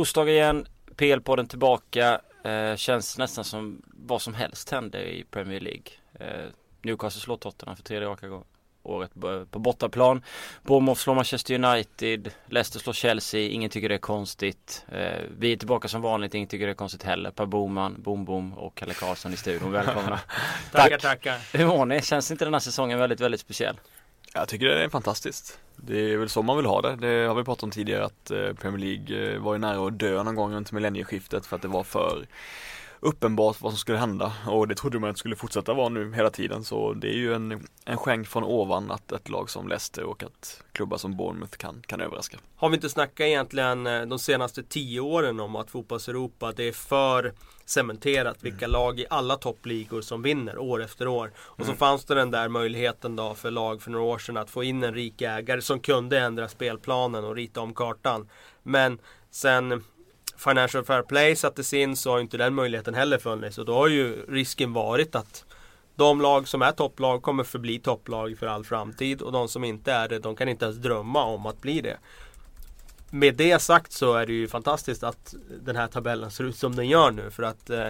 Torsdag 0.00 0.28
igen, 0.28 0.66
PL-podden 0.96 1.46
tillbaka. 1.46 2.20
Eh, 2.44 2.76
känns 2.76 3.18
nästan 3.18 3.44
som 3.44 3.82
vad 3.86 4.22
som 4.22 4.34
helst 4.34 4.70
händer 4.70 5.00
i 5.00 5.24
Premier 5.30 5.60
League. 5.60 5.82
Eh, 6.14 6.50
Newcastle 6.82 7.20
slår 7.20 7.36
Tottenham 7.36 7.76
för 7.76 7.82
tredje 7.82 8.08
raka 8.08 8.42
året 8.82 9.10
på 9.50 9.58
bortaplan. 9.58 10.22
Bournemouth 10.62 11.00
slår 11.00 11.14
Manchester 11.14 11.54
United. 11.54 12.30
Leicester 12.46 12.80
slår 12.80 12.92
Chelsea. 12.92 13.40
Ingen 13.40 13.70
tycker 13.70 13.88
det 13.88 13.94
är 13.94 13.98
konstigt. 13.98 14.84
Eh, 14.92 15.20
vi 15.38 15.52
är 15.52 15.56
tillbaka 15.56 15.88
som 15.88 16.02
vanligt. 16.02 16.34
Ingen 16.34 16.48
tycker 16.48 16.66
det 16.66 16.72
är 16.72 16.74
konstigt 16.74 17.02
heller. 17.02 17.30
Per 17.30 17.46
Boman, 17.46 18.02
Bom 18.02 18.24
Bom 18.24 18.52
och 18.52 18.74
Kalle 18.74 18.94
Karlsson 18.94 19.32
i 19.32 19.36
studion. 19.36 19.72
Välkomna. 19.72 20.20
tackar, 20.72 20.98
tackar. 20.98 21.58
Hur 21.58 21.66
mår 21.66 21.86
ni? 21.86 22.02
Känns 22.02 22.30
inte 22.30 22.44
den 22.44 22.54
här 22.54 22.60
säsongen 22.60 22.98
väldigt, 22.98 23.20
väldigt 23.20 23.40
speciell? 23.40 23.76
Jag 24.34 24.48
tycker 24.48 24.66
det 24.66 24.84
är 24.84 24.88
fantastiskt. 24.88 25.58
Det 25.76 26.12
är 26.12 26.16
väl 26.16 26.28
så 26.28 26.42
man 26.42 26.56
vill 26.56 26.66
ha 26.66 26.80
det. 26.80 26.96
Det 26.96 27.26
har 27.26 27.34
vi 27.34 27.44
pratat 27.44 27.62
om 27.62 27.70
tidigare 27.70 28.04
att 28.04 28.30
eh, 28.30 28.52
Premier 28.52 28.78
League 28.78 29.34
eh, 29.34 29.40
var 29.40 29.52
ju 29.52 29.58
nära 29.58 29.86
att 29.86 29.98
dö 29.98 30.22
någon 30.22 30.34
gång 30.34 30.54
runt 30.54 30.72
millennieskiftet 30.72 31.46
för 31.46 31.56
att 31.56 31.62
det 31.62 31.68
var 31.68 31.84
för 31.84 32.26
uppenbart 33.00 33.60
vad 33.60 33.72
som 33.72 33.78
skulle 33.78 33.98
hända 33.98 34.32
och 34.46 34.68
det 34.68 34.74
trodde 34.74 34.98
man 34.98 35.10
att 35.10 35.16
det 35.16 35.20
skulle 35.20 35.36
fortsätta 35.36 35.74
vara 35.74 35.88
nu 35.88 36.14
hela 36.14 36.30
tiden 36.30 36.64
så 36.64 36.92
det 36.92 37.08
är 37.08 37.16
ju 37.16 37.34
en, 37.34 37.66
en 37.84 37.96
skänk 37.96 38.28
från 38.28 38.44
ovan 38.44 38.90
att 38.90 39.12
ett 39.12 39.28
lag 39.28 39.50
som 39.50 39.68
Leicester 39.68 40.04
och 40.04 40.22
att 40.22 40.62
klubbar 40.72 40.96
som 40.96 41.16
Bournemouth 41.16 41.56
kan, 41.56 41.82
kan 41.86 42.00
överraska. 42.00 42.38
Har 42.56 42.68
vi 42.68 42.74
inte 42.74 42.88
snackat 42.88 43.20
egentligen 43.20 43.86
eh, 43.86 44.02
de 44.02 44.18
senaste 44.18 44.62
tio 44.62 45.00
åren 45.00 45.40
om 45.40 45.56
att 45.56 45.70
fotbolls-Europa 45.70 46.52
det 46.56 46.68
är 46.68 46.72
för 46.72 47.32
cementerat 47.64 48.36
vilka 48.40 48.64
mm. 48.64 48.72
lag 48.72 49.00
i 49.00 49.06
alla 49.10 49.36
toppligor 49.36 50.00
som 50.00 50.22
vinner 50.22 50.58
år 50.58 50.82
efter 50.82 51.08
år. 51.08 51.32
Och 51.38 51.60
mm. 51.60 51.72
så 51.72 51.78
fanns 51.78 52.04
det 52.04 52.14
den 52.14 52.30
där 52.30 52.48
möjligheten 52.48 53.16
då 53.16 53.34
för 53.34 53.50
lag 53.50 53.82
för 53.82 53.90
några 53.90 54.04
år 54.04 54.18
sedan 54.18 54.36
att 54.36 54.50
få 54.50 54.64
in 54.64 54.84
en 54.84 54.94
rik 54.94 55.22
ägare 55.22 55.62
som 55.62 55.80
kunde 55.80 56.18
ändra 56.18 56.48
spelplanen 56.48 57.24
och 57.24 57.36
rita 57.36 57.60
om 57.60 57.74
kartan. 57.74 58.28
Men 58.62 58.98
sen 59.30 59.84
Financial 60.44 60.84
Fair 60.84 61.02
Play 61.02 61.36
sattes 61.36 61.72
in 61.72 61.96
så 61.96 62.10
har 62.10 62.20
inte 62.20 62.36
den 62.36 62.54
möjligheten 62.54 62.94
heller 62.94 63.18
funnits. 63.18 63.58
Och 63.58 63.64
då 63.64 63.74
har 63.74 63.88
ju 63.88 64.26
risken 64.28 64.72
varit 64.72 65.14
att 65.14 65.44
de 65.94 66.20
lag 66.20 66.48
som 66.48 66.62
är 66.62 66.72
topplag 66.72 67.22
kommer 67.22 67.44
förbli 67.44 67.78
topplag 67.78 68.38
för 68.38 68.46
all 68.46 68.64
framtid. 68.64 69.22
Och 69.22 69.32
de 69.32 69.48
som 69.48 69.64
inte 69.64 69.92
är 69.92 70.08
det, 70.08 70.18
de 70.18 70.36
kan 70.36 70.48
inte 70.48 70.64
ens 70.64 70.78
drömma 70.78 71.24
om 71.24 71.46
att 71.46 71.60
bli 71.60 71.80
det. 71.80 71.96
Med 73.10 73.34
det 73.34 73.62
sagt 73.62 73.92
så 73.92 74.14
är 74.14 74.26
det 74.26 74.32
ju 74.32 74.48
fantastiskt 74.48 75.02
att 75.02 75.34
den 75.64 75.76
här 75.76 75.86
tabellen 75.86 76.30
ser 76.30 76.44
ut 76.44 76.56
som 76.56 76.76
den 76.76 76.88
gör 76.88 77.10
nu. 77.10 77.30
För 77.30 77.42
att 77.42 77.70
eh, 77.70 77.88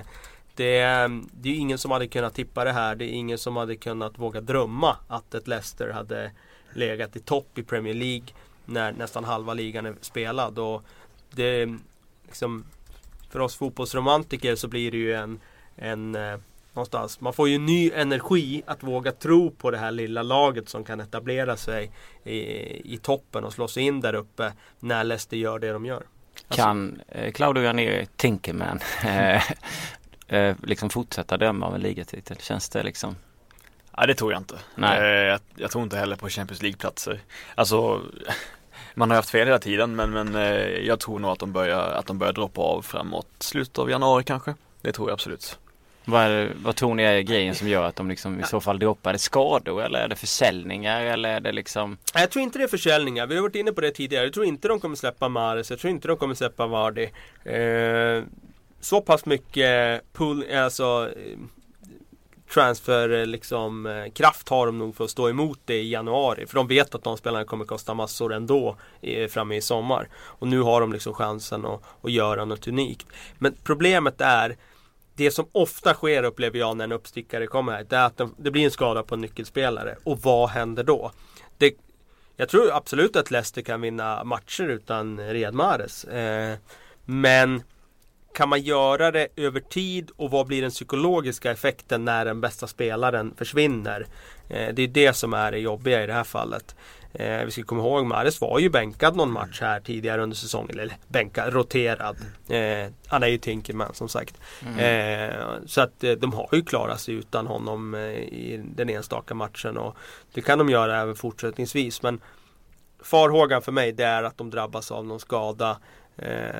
det, 0.54 1.08
det 1.32 1.48
är 1.48 1.54
ingen 1.54 1.78
som 1.78 1.90
hade 1.90 2.06
kunnat 2.06 2.34
tippa 2.34 2.64
det 2.64 2.72
här. 2.72 2.94
Det 2.94 3.04
är 3.04 3.12
ingen 3.12 3.38
som 3.38 3.56
hade 3.56 3.76
kunnat 3.76 4.18
våga 4.18 4.40
drömma 4.40 4.96
att 5.08 5.34
ett 5.34 5.48
Leicester 5.48 5.90
hade 5.90 6.30
legat 6.72 7.16
i 7.16 7.20
topp 7.20 7.58
i 7.58 7.62
Premier 7.62 7.94
League 7.94 8.26
när 8.64 8.92
nästan 8.92 9.24
halva 9.24 9.54
ligan 9.54 9.86
är 9.86 9.94
spelad. 10.00 10.58
Och 10.58 10.82
det, 11.30 11.78
liksom, 12.30 12.64
för 13.30 13.40
oss 13.40 13.56
fotbollsromantiker 13.56 14.54
så 14.56 14.68
blir 14.68 14.90
det 14.90 14.96
ju 14.96 15.14
en, 15.14 15.40
en 15.76 16.14
eh, 16.14 16.38
någonstans. 16.72 17.20
Man 17.20 17.32
får 17.32 17.48
ju 17.48 17.58
ny 17.58 17.90
energi 17.90 18.62
att 18.66 18.82
våga 18.82 19.12
tro 19.12 19.50
på 19.50 19.70
det 19.70 19.78
här 19.78 19.91
lilla 19.91 20.22
laget 20.22 20.69
som 20.69 20.84
kan 20.84 21.00
etablera 21.00 21.56
sig 21.56 21.90
i, 22.24 22.38
i 22.94 22.98
toppen 23.02 23.44
och 23.44 23.52
slå 23.52 23.69
sig 23.69 23.82
in 23.82 24.00
där 24.00 24.14
uppe 24.14 24.52
när 24.80 25.04
Leicester 25.04 25.36
gör 25.36 25.58
det 25.58 25.72
de 25.72 25.86
gör. 25.86 26.02
Kan 26.48 27.00
eh, 27.08 27.32
Claudio 27.32 27.62
Ranieri, 27.62 28.06
Tinkerman, 28.16 28.80
eh, 29.04 29.42
eh, 30.28 30.56
liksom 30.62 30.90
fortsätta 30.90 31.36
döma 31.36 31.66
av 31.66 31.74
en 31.74 31.80
ligatitel? 31.80 32.36
Känns 32.36 32.69
det 32.69 32.82
liksom? 32.82 33.16
Nej 33.98 34.06
det 34.06 34.14
tror 34.14 34.32
jag 34.32 34.40
inte. 34.40 34.58
Nej. 34.74 34.98
Eh, 34.98 35.04
jag, 35.04 35.40
jag, 35.56 35.70
tror 35.70 35.84
inte 35.84 35.96
heller 35.96 36.16
på 36.16 36.28
Champions 36.28 36.62
League-platser. 36.62 37.20
Alltså 37.54 38.02
man 38.94 39.10
har 39.10 39.16
haft 39.16 39.30
fel 39.30 39.46
hela 39.46 39.58
tiden 39.58 39.96
men, 39.96 40.10
men 40.10 40.34
eh, 40.34 40.68
jag 40.86 41.00
tror 41.00 41.18
nog 41.18 41.30
att 41.30 41.38
de 41.38 41.52
börjar, 41.52 41.78
att 41.78 42.06
de 42.06 42.18
börjar 42.18 42.32
droppa 42.32 42.60
av 42.60 42.82
framåt 42.82 43.28
slutet 43.38 43.78
av 43.78 43.90
januari 43.90 44.24
kanske. 44.24 44.54
Det 44.80 44.92
tror 44.92 45.08
jag 45.08 45.14
absolut. 45.14 45.58
Vad, 46.04 46.22
är, 46.22 46.52
vad 46.62 46.76
tror 46.76 46.94
ni 46.94 47.02
är 47.02 47.20
grejen 47.20 47.54
som 47.54 47.68
gör 47.68 47.84
att 47.84 47.96
de 47.96 48.08
liksom 48.08 48.40
i 48.40 48.42
så 48.42 48.60
fall 48.60 48.78
droppar? 48.78 49.10
Är 49.10 49.12
det 49.12 49.18
skador 49.18 49.82
eller 49.82 49.98
är 49.98 50.08
det 50.08 50.16
försäljningar 50.16 51.00
eller 51.00 51.28
är 51.28 51.40
det 51.40 51.52
liksom? 51.52 51.98
Jag 52.14 52.30
tror 52.30 52.42
inte 52.42 52.58
det 52.58 52.64
är 52.64 52.68
försäljningar. 52.68 53.26
Vi 53.26 53.34
har 53.34 53.42
varit 53.42 53.54
inne 53.54 53.72
på 53.72 53.80
det 53.80 53.90
tidigare. 53.90 54.24
Jag 54.24 54.32
tror 54.32 54.46
inte 54.46 54.68
de 54.68 54.80
kommer 54.80 54.96
släppa 54.96 55.28
Mares. 55.28 55.70
Jag 55.70 55.78
tror 55.78 55.90
inte 55.90 56.08
de 56.08 56.16
kommer 56.16 56.34
släppa 56.34 56.66
Vardy. 56.66 57.08
Eh, 57.44 58.24
så 58.80 59.00
pass 59.00 59.26
mycket 59.26 60.02
pull, 60.12 60.44
alltså 60.54 61.10
transfer 62.55 63.11
eh, 63.11 63.27
liksom, 63.27 63.87
eh, 63.87 64.12
kraft 64.12 64.49
har 64.49 64.66
de 64.66 64.78
nog 64.78 64.97
för 64.97 65.05
att 65.05 65.11
stå 65.11 65.28
emot 65.28 65.61
det 65.65 65.78
i 65.78 65.91
januari. 65.91 66.47
För 66.47 66.55
de 66.55 66.66
vet 66.66 66.94
att 66.94 67.05
de 67.05 67.16
spelarna 67.16 67.44
kommer 67.44 67.65
kosta 67.65 67.94
massor 67.94 68.33
ändå 68.33 68.77
framme 69.28 69.56
i 69.56 69.61
sommar. 69.61 70.09
Och 70.15 70.49
nu 70.49 70.61
har 70.61 70.81
de 70.81 70.93
liksom 70.93 71.15
chansen 71.15 71.66
att, 71.66 71.83
att 72.03 72.12
göra 72.12 72.44
något 72.44 72.69
unikt. 72.69 73.06
Men 73.38 73.55
problemet 73.65 74.21
är 74.21 74.56
det 75.15 75.31
som 75.31 75.47
ofta 75.53 75.94
sker 75.94 76.22
upplever 76.22 76.59
jag 76.59 76.77
när 76.77 76.84
en 76.84 76.93
uppstickare 76.93 77.47
kommer 77.47 77.72
här. 77.72 77.87
Det 77.88 77.97
är 77.97 78.06
att 78.06 78.16
de, 78.16 78.34
det 78.38 78.50
blir 78.50 78.65
en 78.65 78.71
skada 78.71 79.03
på 79.03 79.15
en 79.15 79.21
nyckelspelare. 79.21 79.97
Och 80.05 80.21
vad 80.21 80.49
händer 80.49 80.84
då? 80.84 81.12
Det, 81.59 81.75
jag 82.37 82.49
tror 82.49 82.72
absolut 82.72 83.17
att 83.17 83.31
Leicester 83.31 83.62
kan 83.62 83.81
vinna 83.81 84.25
matcher 84.25 84.69
utan 84.69 85.21
Riyad 85.21 85.55
Mahrez. 85.55 86.05
Eh, 86.05 86.56
men 87.05 87.62
kan 88.34 88.48
man 88.48 88.60
göra 88.60 89.10
det 89.10 89.28
över 89.36 89.60
tid 89.60 90.10
och 90.16 90.30
vad 90.30 90.46
blir 90.46 90.62
den 90.62 90.70
psykologiska 90.70 91.50
effekten 91.50 92.04
när 92.04 92.24
den 92.24 92.41
bästa 92.41 92.66
spelaren 92.66 93.34
försvinner? 93.36 94.06
Eh, 94.48 94.74
det 94.74 94.82
är 94.82 94.88
det 94.88 95.12
som 95.12 95.34
är 95.34 95.52
det 95.52 95.58
jobbiga 95.58 96.04
i 96.04 96.06
det 96.06 96.12
här 96.12 96.24
fallet. 96.24 96.74
Eh, 97.12 97.44
vi 97.44 97.50
ska 97.50 97.62
komma 97.62 97.82
ihåg 97.82 98.06
Mares 98.06 98.40
var 98.40 98.58
ju 98.58 98.70
bänkad 98.70 99.16
någon 99.16 99.32
match 99.32 99.60
här 99.60 99.80
tidigare 99.80 100.22
under 100.22 100.36
säsongen. 100.36 100.78
Eller 100.78 100.96
bänkad, 101.08 101.52
roterad. 101.52 102.16
Eh, 102.48 102.92
han 103.06 103.22
är 103.22 103.26
ju 103.26 103.38
Tinkerman 103.38 103.94
som 103.94 104.08
sagt. 104.08 104.40
Mm. 104.66 105.30
Eh, 105.30 105.36
så 105.66 105.80
att 105.80 106.04
eh, 106.04 106.12
de 106.12 106.32
har 106.32 106.48
ju 106.52 106.62
klarat 106.62 107.00
sig 107.00 107.14
utan 107.14 107.46
honom 107.46 107.94
eh, 107.94 108.00
i 108.10 108.62
den 108.74 108.90
enstaka 108.90 109.34
matchen. 109.34 109.78
Och 109.78 109.96
det 110.34 110.40
kan 110.40 110.58
de 110.58 110.69
göra 110.69 111.00
även 111.00 111.16
fortsättningsvis. 111.16 112.02
Men 112.02 112.20
farhågan 113.02 113.62
för 113.62 113.72
mig 113.72 113.92
det 113.92 114.04
är 114.04 114.22
att 114.22 114.38
de 114.38 114.50
drabbas 114.50 114.90
av 114.90 115.06
någon 115.06 115.20
skada. 115.20 115.78
Eh, 116.16 116.50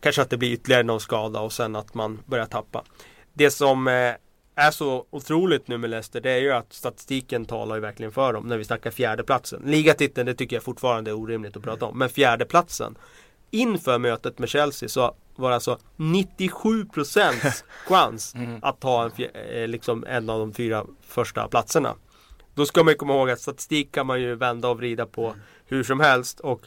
kanske 0.00 0.22
att 0.22 0.30
det 0.30 0.36
blir 0.36 0.52
ytterligare 0.52 0.82
någon 0.82 1.00
skada 1.00 1.40
och 1.40 1.52
sen 1.52 1.76
att 1.76 1.94
man 1.94 2.22
börjar 2.26 2.46
tappa. 2.46 2.84
Det 3.32 3.50
som 3.50 3.88
eh, 3.88 4.14
är 4.54 4.70
så 4.70 5.06
otroligt 5.10 5.68
nu 5.68 5.78
med 5.78 5.90
Leicester 5.90 6.20
det 6.20 6.30
är 6.30 6.38
ju 6.38 6.52
att 6.52 6.72
statistiken 6.72 7.44
talar 7.44 7.74
ju 7.74 7.80
verkligen 7.80 8.12
för 8.12 8.32
dem 8.32 8.46
när 8.46 8.58
vi 8.58 8.64
snackar 8.64 8.90
fjärdeplatsen. 8.90 9.62
Ligatiteln 9.64 10.26
det 10.26 10.34
tycker 10.34 10.56
jag 10.56 10.62
fortfarande 10.62 11.10
är 11.10 11.14
orimligt 11.14 11.56
att 11.56 11.62
prata 11.62 11.86
om. 11.86 11.98
Men 11.98 12.08
fjärdeplatsen 12.08 12.98
inför 13.50 13.98
mötet 13.98 14.38
med 14.38 14.48
Chelsea 14.48 14.88
så 14.88 15.14
var 15.36 15.48
det 15.48 15.54
alltså 15.54 15.78
97% 15.96 17.62
chans 17.86 18.34
mm. 18.34 18.58
att 18.62 18.80
ta 18.80 19.04
en, 19.04 19.24
eh, 19.34 19.68
liksom 19.68 20.04
en 20.08 20.30
av 20.30 20.38
de 20.38 20.52
fyra 20.52 20.84
första 21.02 21.48
platserna. 21.48 21.94
Då 22.54 22.66
ska 22.66 22.84
man 22.84 22.94
komma 22.94 23.14
ihåg 23.14 23.30
att 23.30 23.40
statistik 23.40 23.92
kan 23.92 24.06
man 24.06 24.20
ju 24.20 24.34
vända 24.34 24.68
och 24.68 24.76
vrida 24.76 25.06
på 25.06 25.26
mm. 25.26 25.40
hur 25.66 25.84
som 25.84 26.00
helst 26.00 26.40
och 26.40 26.62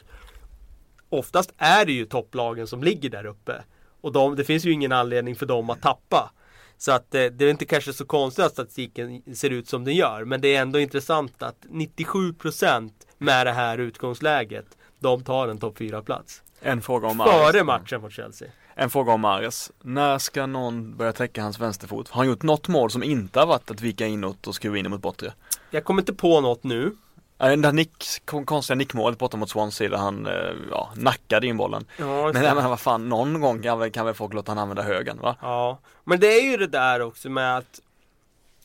oftast 1.18 1.52
är 1.58 1.84
det 1.84 1.92
ju 1.92 2.06
topplagen 2.06 2.66
som 2.66 2.82
ligger 2.82 3.10
där 3.10 3.26
uppe. 3.26 3.62
Och 4.00 4.12
de, 4.12 4.36
det 4.36 4.44
finns 4.44 4.64
ju 4.64 4.72
ingen 4.72 4.92
anledning 4.92 5.36
för 5.36 5.46
dem 5.46 5.70
att 5.70 5.82
tappa. 5.82 6.30
Så 6.78 6.92
att 6.92 7.14
eh, 7.14 7.24
det 7.24 7.44
är 7.44 7.50
inte 7.50 7.64
kanske 7.64 7.92
så 7.92 8.06
konstigt 8.06 8.44
att 8.44 8.52
statistiken 8.52 9.22
ser 9.36 9.50
ut 9.50 9.68
som 9.68 9.84
den 9.84 9.94
gör. 9.94 10.24
Men 10.24 10.40
det 10.40 10.56
är 10.56 10.62
ändå 10.62 10.80
intressant 10.80 11.42
att 11.42 11.66
97% 11.70 12.90
med 13.18 13.46
det 13.46 13.52
här 13.52 13.78
utgångsläget, 13.78 14.66
de 14.98 15.24
tar 15.24 15.48
en 15.48 15.58
topp 15.58 15.78
4-plats. 15.78 16.42
En 16.60 16.82
fråga 16.82 17.08
om. 17.08 17.18
Före 17.18 17.64
matchen 17.64 18.00
mot 18.00 18.12
Chelsea. 18.12 18.48
En 18.74 18.90
fråga 18.90 19.12
om 19.12 19.20
Mares. 19.20 19.72
När 19.82 20.18
ska 20.18 20.46
någon 20.46 20.96
börja 20.96 21.12
täcka 21.12 21.42
hans 21.42 21.60
vänsterfot? 21.60 22.08
Har 22.08 22.16
han 22.16 22.26
gjort 22.26 22.42
något 22.42 22.68
mål 22.68 22.90
som 22.90 23.02
inte 23.02 23.38
har 23.38 23.46
varit 23.46 23.70
att 23.70 23.80
vika 23.80 24.06
inåt 24.06 24.46
och 24.46 24.54
skruva 24.54 24.78
in 24.78 24.90
mot 24.90 25.02
bortre? 25.02 25.32
Jag 25.70 25.84
kommer 25.84 26.02
inte 26.02 26.14
på 26.14 26.40
något 26.40 26.64
nu. 26.64 26.96
Det 27.38 27.56
där 27.56 27.72
nick, 27.72 28.04
konstiga 28.24 28.74
nickmålet 28.74 29.18
borta 29.18 29.36
mot 29.36 29.50
Swansea 29.50 29.88
där 29.88 29.96
han 29.96 30.26
eh, 30.26 30.32
ja, 30.70 30.90
nackade 30.96 31.46
in 31.46 31.56
bollen. 31.56 31.86
Ja, 31.98 32.32
men, 32.32 32.42
men 32.42 32.70
vad 32.70 32.80
fan, 32.80 33.08
någon 33.08 33.40
gång 33.40 33.62
kan 33.62 33.78
väl, 33.78 33.90
kan 33.90 34.06
väl 34.06 34.14
folk 34.14 34.34
låta 34.34 34.50
han 34.50 34.58
använda 34.58 34.82
högen 34.82 35.18
va? 35.20 35.36
Ja, 35.40 35.78
men 36.04 36.20
det 36.20 36.26
är 36.26 36.50
ju 36.50 36.56
det 36.56 36.66
där 36.66 37.02
också 37.02 37.28
med 37.28 37.56
att 37.56 37.80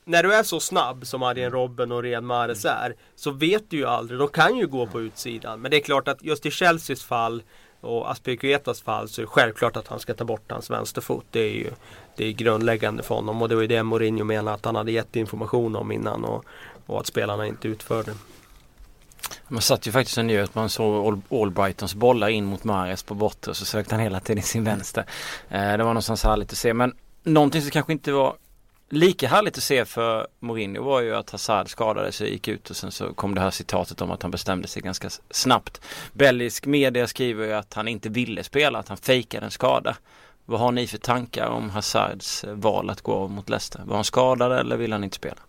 när 0.06 0.24
du 0.24 0.34
är 0.34 0.44
så 0.44 0.60
snabb 0.60 1.08
som 1.08 1.24
Arjen 1.24 1.52
Robben 1.52 1.92
och 1.92 2.04
Riyad 2.04 2.24
Mahrez 2.24 2.66
är 2.66 2.96
så 3.16 3.32
vet 3.32 3.70
du 3.70 3.78
ju 3.78 3.86
aldrig, 3.86 4.20
de 4.20 4.28
kan 4.28 4.58
ju 4.58 4.68
gå 4.68 4.88
på 4.88 5.02
utsidan. 5.02 5.62
Men 5.62 5.72
det 5.72 5.78
är 5.78 5.82
klart 5.82 6.08
att 6.08 6.24
just 6.24 6.46
i 6.46 6.52
Chelseas 6.52 7.04
fall 7.04 7.44
och 7.82 8.12
Aspiricuetas 8.12 8.82
fall 8.82 9.10
så 9.10 9.22
är 9.22 9.24
det 9.24 9.32
självklart 9.32 9.78
att 9.78 9.88
han 9.88 10.00
ska 10.00 10.14
ta 10.14 10.24
bort 10.24 10.52
hans 10.52 10.70
vänsterfot. 10.70 11.26
Det 11.32 11.40
är 11.40 11.54
ju 11.54 11.72
det 12.16 12.26
är 12.26 12.32
grundläggande 12.32 13.04
för 13.04 13.16
honom 13.16 13.42
och 13.42 13.50
det 13.50 13.56
var 13.56 13.62
ju 13.62 13.68
det 13.68 13.84
Mourinho 13.84 14.24
menade 14.24 14.56
att 14.56 14.66
han 14.66 14.76
hade 14.76 14.92
gett 14.92 15.16
information 15.16 15.76
om 15.76 15.92
innan 15.92 16.26
och, 16.26 16.46
och 16.86 17.00
att 17.00 17.08
spelarna 17.08 17.48
inte 17.48 17.68
utförde. 17.68 18.12
Man 19.48 19.62
satt 19.62 19.88
ju 19.88 19.92
faktiskt 19.92 20.18
och 20.18 20.26
njöt. 20.26 20.56
Man 20.56 20.70
såg 20.70 21.22
Allbrightons 21.30 21.96
bollar 21.96 22.30
in 22.30 22.46
mot 22.46 22.64
Mares 22.64 23.04
på 23.04 23.14
bortre 23.14 23.50
och 23.50 23.58
så 23.58 23.66
sökte 23.66 23.96
han 23.96 24.04
hela 24.04 24.20
tiden 24.20 24.44
sin 24.44 24.64
vänster. 24.64 25.06
Eh, 25.50 25.60
det 25.60 25.78
var 25.78 25.78
någonstans 25.78 26.24
härligt 26.24 26.52
att 26.52 26.58
se. 26.58 26.74
Men 26.74 26.94
någonting 27.24 27.62
som 27.62 27.72
kanske 27.72 27.94
inte 27.94 28.12
var 28.12 28.36
lika 28.90 29.28
härligt 29.28 29.58
att 29.58 29.64
se 29.64 29.86
för 29.86 30.28
Mourinho 30.40 30.84
var 30.84 31.02
ju 31.02 31.16
att 31.16 31.30
Hazard 31.30 31.70
skadade 31.70 32.12
sig 32.12 32.28
och 32.28 32.34
gick 32.34 32.48
ut 32.48 32.70
och 32.70 32.76
sen 32.76 32.92
så 32.92 33.14
kom 33.14 33.36
det 33.36 33.42
här 33.42 33.52
citatet 33.52 34.02
om 34.02 34.12
att 34.12 34.22
han 34.22 34.32
bestämde 34.32 34.68
sig 34.68 34.82
ganska 34.82 35.10
snabbt. 35.30 35.82
Belgisk 36.14 36.66
media 36.66 37.08
skriver 37.08 37.46
ju 37.46 37.54
att 37.54 37.74
han 37.74 37.88
inte 37.88 38.10
ville 38.10 38.44
spela, 38.44 38.80
att 38.80 38.88
han 38.88 38.98
fejkade 38.98 39.46
en 39.46 39.52
skada. 39.52 39.98
Vad 40.46 40.60
har 40.60 40.72
ni 40.72 40.88
för 40.88 40.98
tankar 40.98 41.48
om 41.48 41.70
Hazards 41.70 42.44
eh, 42.44 42.54
val 42.54 42.90
att 42.90 43.02
gå 43.02 43.14
av 43.14 43.32
mot 43.32 43.50
Leicester? 43.50 43.82
Var 43.86 43.96
han 43.96 44.04
skadad 44.04 44.52
eller 44.52 44.78
vill 44.78 44.92
han 44.92 45.04
inte 45.04 45.16
spela? 45.16 45.42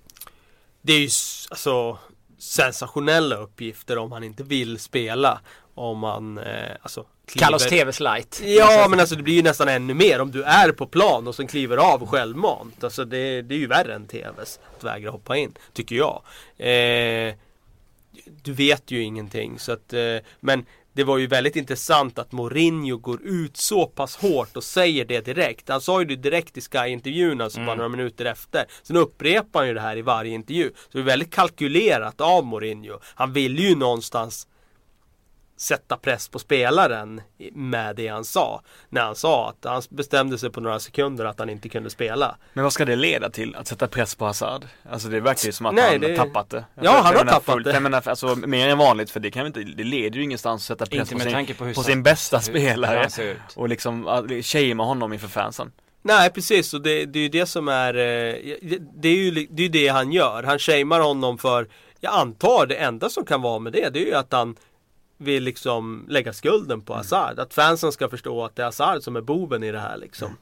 Det 0.82 0.92
är 0.92 1.00
ju 1.00 1.08
alltså 1.50 1.98
sensationella 2.42 3.36
uppgifter 3.36 3.98
om 3.98 4.12
han 4.12 4.24
inte 4.24 4.42
vill 4.42 4.78
spela. 4.78 5.40
Om 5.74 6.02
han 6.02 6.38
eh, 6.38 6.44
alltså 6.82 7.04
kliver... 7.26 7.46
Carlos 7.46 7.66
TVs 7.66 8.00
light. 8.00 8.42
Ja 8.44 8.86
men 8.90 9.00
alltså 9.00 9.16
det 9.16 9.22
blir 9.22 9.34
ju 9.34 9.42
nästan 9.42 9.68
ännu 9.68 9.94
mer 9.94 10.20
om 10.20 10.30
du 10.30 10.42
är 10.42 10.72
på 10.72 10.86
plan 10.86 11.28
och 11.28 11.34
sen 11.34 11.46
kliver 11.46 11.76
av 11.76 12.06
självmant. 12.06 12.84
Alltså 12.84 13.04
det, 13.04 13.42
det 13.42 13.54
är 13.54 13.58
ju 13.58 13.66
värre 13.66 13.94
än 13.94 14.06
TVs 14.06 14.60
att 14.76 14.84
vägra 14.84 15.10
hoppa 15.10 15.36
in, 15.36 15.54
tycker 15.72 15.96
jag. 15.96 16.22
Eh, 16.56 17.34
du 18.42 18.52
vet 18.52 18.90
ju 18.90 19.02
ingenting 19.02 19.58
så 19.58 19.72
att, 19.72 19.92
eh, 19.92 20.16
men 20.40 20.66
det 20.92 21.04
var 21.04 21.18
ju 21.18 21.26
väldigt 21.26 21.56
intressant 21.56 22.18
att 22.18 22.32
Mourinho 22.32 22.96
går 22.96 23.22
ut 23.22 23.56
så 23.56 23.86
pass 23.86 24.16
hårt 24.16 24.56
och 24.56 24.64
säger 24.64 25.04
det 25.04 25.20
direkt. 25.20 25.68
Han 25.68 25.80
sa 25.80 26.00
ju 26.00 26.06
det 26.06 26.16
direkt 26.16 26.56
i 26.56 26.60
Sky-intervjun, 26.60 27.40
alltså 27.40 27.58
mm. 27.58 27.66
bara 27.66 27.76
några 27.76 27.88
minuter 27.88 28.24
efter. 28.24 28.64
Sen 28.82 28.96
upprepar 28.96 29.60
han 29.60 29.68
ju 29.68 29.74
det 29.74 29.80
här 29.80 29.96
i 29.96 30.02
varje 30.02 30.34
intervju. 30.34 30.70
Så 30.74 30.98
det 30.98 30.98
är 30.98 31.02
väldigt 31.02 31.34
kalkylerat 31.34 32.20
av 32.20 32.46
Mourinho. 32.46 32.98
Han 33.14 33.32
ville 33.32 33.62
ju 33.62 33.76
någonstans 33.76 34.46
sätta 35.56 35.96
press 35.96 36.28
på 36.28 36.38
spelaren 36.38 37.20
med 37.52 37.96
det 37.96 38.08
han 38.08 38.24
sa. 38.24 38.62
När 38.88 39.02
han 39.02 39.14
sa 39.14 39.48
att 39.48 39.64
han 39.70 39.82
bestämde 39.90 40.38
sig 40.38 40.50
på 40.50 40.60
några 40.60 40.80
sekunder 40.80 41.24
att 41.24 41.38
han 41.38 41.50
inte 41.50 41.68
kunde 41.68 41.90
spela. 41.90 42.36
Men 42.52 42.64
vad 42.64 42.72
ska 42.72 42.84
det 42.84 42.96
leda 42.96 43.30
till? 43.30 43.56
Att 43.56 43.66
sätta 43.66 43.88
press 43.88 44.14
på 44.14 44.24
Hazard? 44.24 44.64
Alltså 44.90 45.08
det 45.08 45.20
verkar 45.20 45.46
ju 45.46 45.52
som 45.52 45.66
att 45.66 45.74
Nej, 45.74 45.90
han 45.90 46.00
det... 46.00 46.16
har 46.18 46.26
tappat 46.26 46.50
det. 46.50 46.64
ja, 46.74 47.00
han 47.04 47.16
har 47.16 47.24
tappat 47.24 47.44
fullt, 47.44 47.64
det. 47.64 47.72
Jag 47.72 47.82
menar, 47.82 48.08
alltså 48.08 48.36
mer 48.36 48.68
än 48.68 48.78
vanligt 48.78 49.10
för 49.10 49.20
det 49.20 49.30
kan 49.30 49.46
inte, 49.46 49.60
det 49.60 49.84
leder 49.84 50.16
ju 50.16 50.24
ingenstans 50.24 50.62
att 50.62 50.66
sätta 50.66 50.86
press 50.86 51.10
på 51.10 51.18
sin, 51.18 51.46
på, 51.46 51.72
på 51.74 51.82
sin 51.82 52.02
bästa 52.02 52.36
hur, 52.36 52.42
spelare. 52.42 53.08
Hur 53.18 53.42
och 53.56 53.68
liksom 53.68 54.26
shamea 54.42 54.86
honom 54.86 55.12
inför 55.12 55.28
fansen. 55.28 55.72
Nej 56.04 56.30
precis 56.30 56.74
och 56.74 56.82
det, 56.82 57.04
det 57.04 57.18
är 57.18 57.22
ju 57.22 57.28
det 57.28 57.46
som 57.46 57.68
är 57.68 57.94
eh, 57.94 58.34
Det 58.94 59.08
är 59.08 59.16
ju 59.16 59.46
det, 59.50 59.64
är 59.64 59.68
det 59.68 59.88
han 59.88 60.12
gör. 60.12 60.42
Han 60.42 60.58
shamear 60.58 61.00
honom 61.00 61.38
för 61.38 61.68
Jag 62.00 62.14
antar 62.14 62.66
det 62.66 62.74
enda 62.74 63.08
som 63.08 63.24
kan 63.24 63.42
vara 63.42 63.58
med 63.58 63.72
det 63.72 63.90
Det 63.90 64.02
är 64.02 64.06
ju 64.06 64.14
att 64.14 64.32
han 64.32 64.56
vill 65.22 65.42
liksom 65.42 66.06
lägga 66.08 66.32
skulden 66.32 66.80
på 66.80 66.92
mm. 66.92 66.98
Hazard. 66.98 67.38
Att 67.38 67.54
fansen 67.54 67.92
ska 67.92 68.08
förstå 68.08 68.44
att 68.44 68.56
det 68.56 68.62
är 68.62 68.66
Hazard 68.66 69.02
som 69.02 69.16
är 69.16 69.20
boven 69.20 69.62
i 69.62 69.72
det 69.72 69.80
här 69.80 69.96
liksom. 69.96 70.26
Mm. 70.26 70.38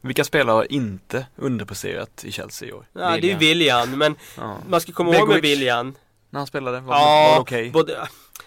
Vilka 0.00 0.24
spelare 0.24 0.54
har 0.54 0.72
inte 0.72 1.26
underpresterat 1.36 2.24
i 2.24 2.32
Chelsea 2.32 2.68
i 2.68 2.72
år? 2.72 2.86
Ja, 2.92 3.10
det 3.10 3.30
är 3.30 3.32
ju 3.32 3.36
William, 3.36 3.98
men 3.98 4.14
ja. 4.36 4.56
man 4.68 4.80
ska 4.80 4.92
komma 4.92 5.16
ihåg 5.16 5.28
med 5.28 5.42
William. 5.42 5.94
När 6.30 6.40
han 6.40 6.46
spelade, 6.46 6.80
var, 6.80 6.94
ja, 6.94 7.32
var 7.34 7.40
okej? 7.40 7.72
Okay? 7.74 7.96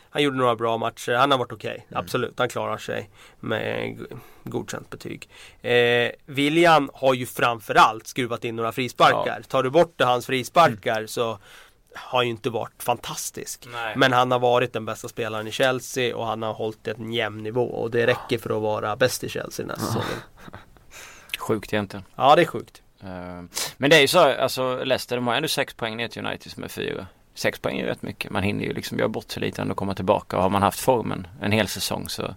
han 0.10 0.24
gjorde 0.24 0.38
några 0.38 0.56
bra 0.56 0.78
matcher, 0.78 1.14
han 1.14 1.32
har 1.32 1.38
varit 1.38 1.52
okej. 1.52 1.72
Okay. 1.72 1.86
Mm. 1.88 2.00
Absolut, 2.00 2.40
han 2.40 2.50
klarar 2.50 2.78
sig 2.78 3.10
med 3.40 3.98
godkänt 4.44 4.90
betyg. 4.90 5.30
Eh, 5.62 6.12
William 6.26 6.90
har 6.94 7.14
ju 7.14 7.26
framförallt 7.26 8.08
skruvat 8.08 8.44
in 8.44 8.56
några 8.56 8.72
frisparkar. 8.72 9.38
Ja. 9.38 9.44
Tar 9.44 9.64
du 9.64 9.70
bort 9.70 10.02
hans 10.02 10.26
frisparkar 10.26 10.98
mm. 10.98 11.08
så 11.08 11.40
har 11.96 12.24
ju 12.24 12.30
inte 12.30 12.50
varit 12.50 12.84
fantastisk. 12.84 13.68
Nej. 13.72 13.94
Men 13.98 14.14
han 14.14 14.32
har 14.32 14.40
varit 14.40 14.74
den 14.74 14.86
bästa 14.86 15.08
spelaren 15.08 15.48
i 15.48 15.52
Chelsea 15.52 16.16
och 16.16 16.26
han 16.26 16.42
har 16.42 16.54
hållit 16.54 16.88
en 16.88 17.14
jämn 17.14 17.44
nivå 17.44 17.64
och 17.64 17.92
det 17.92 18.08
räcker 18.08 18.38
för 18.38 18.56
att 18.56 18.62
vara 18.62 18.96
bäst 18.96 19.24
i 19.24 19.30
Chelsea 19.30 19.66
nästa 19.66 19.86
säsong. 19.86 20.04
Sjukt 21.40 21.74
egentligen. 21.74 22.06
Ja 22.16 22.36
det 22.36 22.42
är 22.42 22.46
sjukt. 22.46 22.82
Uh, 23.04 23.44
men 23.78 23.90
det 23.90 23.96
är 23.96 24.02
ju 24.02 24.08
så, 24.08 24.20
alltså 24.20 24.84
Leicester 24.84 25.16
de 25.16 25.28
har 25.28 25.36
ändå 25.36 25.48
sex 25.48 25.74
poäng 25.74 25.98
ner 25.98 26.08
till 26.08 26.26
United 26.26 26.52
som 26.52 26.64
är 26.64 26.68
fyra. 26.68 27.08
Sex 27.34 27.60
poäng 27.60 27.78
är 27.78 27.84
ju 27.84 27.90
rätt 27.90 28.02
mycket. 28.02 28.32
Man 28.32 28.44
hinner 28.44 28.64
ju 28.64 28.74
liksom 28.74 28.98
göra 28.98 29.10
bort 29.10 29.32
sig 29.32 29.42
lite 29.42 29.62
och 29.62 29.78
komma 29.78 29.96
tillbaka. 29.96 30.38
Och 30.38 30.44
har 30.44 30.50
man 30.50 30.62
haft 30.62 30.80
formen 30.80 31.28
en 31.42 31.52
hel 31.52 31.68
säsong 31.68 32.10
så 32.10 32.36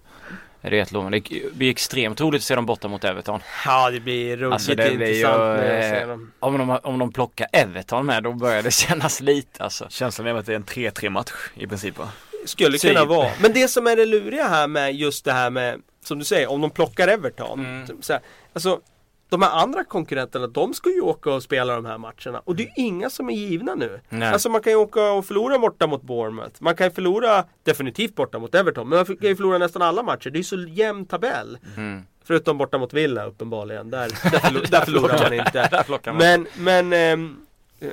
är 0.64 0.70
det 0.70 1.52
blir 1.52 1.70
extremt 1.70 2.20
roligt 2.20 2.40
att 2.40 2.44
se 2.44 2.54
dem 2.54 2.66
borta 2.66 2.88
mot 2.88 3.04
Everton. 3.04 3.40
Ja 3.64 3.90
det 3.90 4.00
blir 4.00 4.36
roligt 4.36 4.52
alltså, 4.52 4.74
det 4.74 4.96
blir 4.96 5.08
intressant 5.08 5.62
ju, 5.62 6.12
eh, 6.12 6.18
om, 6.40 6.58
de, 6.58 6.78
om 6.82 6.98
de 6.98 7.12
plockar 7.12 7.46
Everton 7.52 8.06
med 8.06 8.22
då 8.22 8.32
börjar 8.32 8.62
det 8.62 8.70
kännas 8.74 9.20
lite 9.20 9.64
alltså. 9.64 9.86
Känslan 9.90 10.26
är 10.26 10.34
att 10.34 10.46
det 10.46 10.52
är 10.52 10.56
en 10.56 10.64
3-3 10.64 11.10
match 11.10 11.32
i 11.54 11.66
princip 11.66 11.98
va? 11.98 12.08
Skulle 12.44 12.78
kunna 12.78 13.00
typ. 13.00 13.08
vara. 13.08 13.30
Men 13.40 13.52
det 13.52 13.68
som 13.68 13.86
är 13.86 13.96
det 13.96 14.06
luriga 14.06 14.48
här 14.48 14.68
med 14.68 14.94
just 14.94 15.24
det 15.24 15.32
här 15.32 15.50
med 15.50 15.80
Som 16.04 16.18
du 16.18 16.24
säger, 16.24 16.50
om 16.50 16.60
de 16.60 16.70
plockar 16.70 17.08
Everton. 17.08 17.60
Mm. 17.60 18.02
Så 18.02 18.12
här, 18.12 18.22
alltså 18.52 18.80
de 19.28 19.42
här 19.42 19.50
andra 19.50 19.84
konkurrenterna, 19.84 20.46
de 20.46 20.74
ska 20.74 20.90
ju 20.90 21.00
åka 21.00 21.30
och 21.30 21.42
spela 21.42 21.74
de 21.74 21.84
här 21.84 21.98
matcherna. 21.98 22.42
Och 22.44 22.56
det 22.56 22.62
är 22.62 22.72
inga 22.76 23.10
som 23.10 23.30
är 23.30 23.34
givna 23.34 23.74
nu. 23.74 24.00
Nej. 24.08 24.32
Alltså 24.32 24.48
man 24.48 24.60
kan 24.60 24.72
ju 24.72 24.76
åka 24.76 25.10
och 25.10 25.26
förlora 25.26 25.58
borta 25.58 25.86
mot 25.86 26.02
Bournemouth. 26.02 26.54
Man 26.58 26.76
kan 26.76 26.86
ju 26.86 26.90
förlora 26.90 27.44
definitivt 27.62 28.14
borta 28.14 28.38
mot 28.38 28.54
Everton. 28.54 28.88
Men 28.88 28.96
man 28.96 29.06
kan 29.06 29.28
ju 29.28 29.36
förlora 29.36 29.58
nästan 29.58 29.82
alla 29.82 30.02
matcher. 30.02 30.30
Det 30.30 30.36
är 30.36 30.40
ju 30.40 30.44
så 30.44 30.56
jämn 30.56 31.06
tabell. 31.06 31.58
Mm. 31.76 32.02
Förutom 32.24 32.58
borta 32.58 32.78
mot 32.78 32.92
Villa 32.92 33.24
uppenbarligen. 33.24 33.90
Där, 33.90 34.08
där, 34.30 34.38
förlor, 34.38 34.64
där 34.70 34.80
förlorar 34.80 35.18
man 35.22 35.32
inte. 35.32 35.84
men, 36.12 36.46
men 36.58 36.92
ehm, 36.92 37.36
eh, 37.80 37.88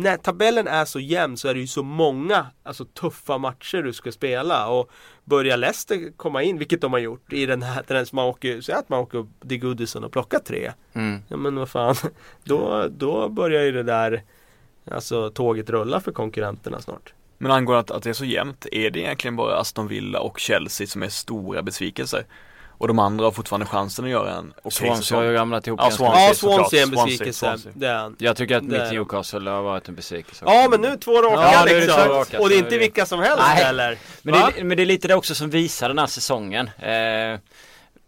när 0.00 0.16
tabellen 0.16 0.66
är 0.66 0.84
så 0.84 1.00
jämn 1.00 1.36
så 1.36 1.48
är 1.48 1.54
det 1.54 1.60
ju 1.60 1.66
så 1.66 1.82
många 1.82 2.46
alltså, 2.62 2.84
tuffa 2.84 3.38
matcher 3.38 3.82
du 3.82 3.92
ska 3.92 4.12
spela. 4.12 4.68
Och 4.68 4.90
börjar 5.24 5.56
Leicester 5.56 6.16
komma 6.16 6.42
in, 6.42 6.58
vilket 6.58 6.80
de 6.80 6.92
har 6.92 7.00
gjort 7.00 7.32
i 7.32 7.46
den 7.46 7.62
här 7.62 7.82
trenden, 7.82 8.06
man 8.12 8.24
åker, 8.24 8.60
säg 8.60 8.74
att 8.74 8.88
man 8.88 9.00
åker 9.00 9.26
till 9.48 9.60
Goodison 9.60 10.04
och 10.04 10.12
plockar 10.12 10.38
tre. 10.38 10.72
Mm. 10.92 11.22
Ja 11.28 11.36
men 11.36 11.56
vad 11.56 11.68
fan, 11.68 11.94
då, 12.44 12.86
då 12.90 13.28
börjar 13.28 13.62
ju 13.62 13.72
det 13.72 13.82
där 13.82 14.22
Alltså 14.90 15.30
tåget 15.30 15.70
rulla 15.70 16.00
för 16.00 16.12
konkurrenterna 16.12 16.80
snart. 16.80 17.14
Men 17.38 17.50
angående 17.50 17.80
att, 17.80 17.90
att 17.90 18.02
det 18.02 18.10
är 18.10 18.14
så 18.14 18.24
jämnt, 18.24 18.66
är 18.72 18.90
det 18.90 19.00
egentligen 19.00 19.36
bara 19.36 19.56
Aston 19.56 19.88
Villa 19.88 20.20
och 20.20 20.38
Chelsea 20.38 20.86
som 20.86 21.02
är 21.02 21.08
stora 21.08 21.62
besvikelser? 21.62 22.24
Och 22.80 22.88
de 22.88 22.98
andra 22.98 23.24
har 23.24 23.32
fortfarande 23.32 23.66
chansen 23.66 24.04
att 24.04 24.10
göra 24.10 24.32
en 24.32 24.52
okej 24.56 24.60
okay 24.64 24.88
Swansea 24.88 25.18
har 25.18 25.24
ju 25.24 25.32
ramlat 25.32 25.66
ihop 25.66 25.80
Ja, 25.82 25.90
Swansea, 25.90 26.28
ja, 26.28 26.34
Swansea 26.34 26.80
är 26.80 26.82
en 26.82 26.90
besvikelse. 26.90 27.56
Det 27.74 28.12
Jag 28.18 28.36
tycker 28.36 28.56
att 28.56 28.62
mitt 28.62 28.92
Newcastle 28.92 29.50
har 29.50 29.62
varit 29.62 29.88
en 29.88 29.94
besvikelse. 29.94 30.44
Ja, 30.48 30.68
men 30.70 30.80
nu 30.80 30.96
två 30.96 31.22
raka 31.22 31.52
ja, 31.52 31.64
liksom. 31.64 32.40
Och 32.40 32.48
det 32.48 32.54
är 32.54 32.58
inte 32.58 32.78
vilka 32.78 33.06
som 33.06 33.20
helst 33.20 33.38
Nej. 33.38 33.64
heller. 33.64 33.98
Men 34.22 34.34
det, 34.34 34.64
men 34.64 34.76
det, 34.76 34.82
är 34.82 34.86
lite 34.86 35.08
det 35.08 35.14
också 35.14 35.34
som 35.34 35.50
visar 35.50 35.88
den 35.88 35.98
här 35.98 36.06
säsongen. 36.06 36.70
Eh, 36.78 37.38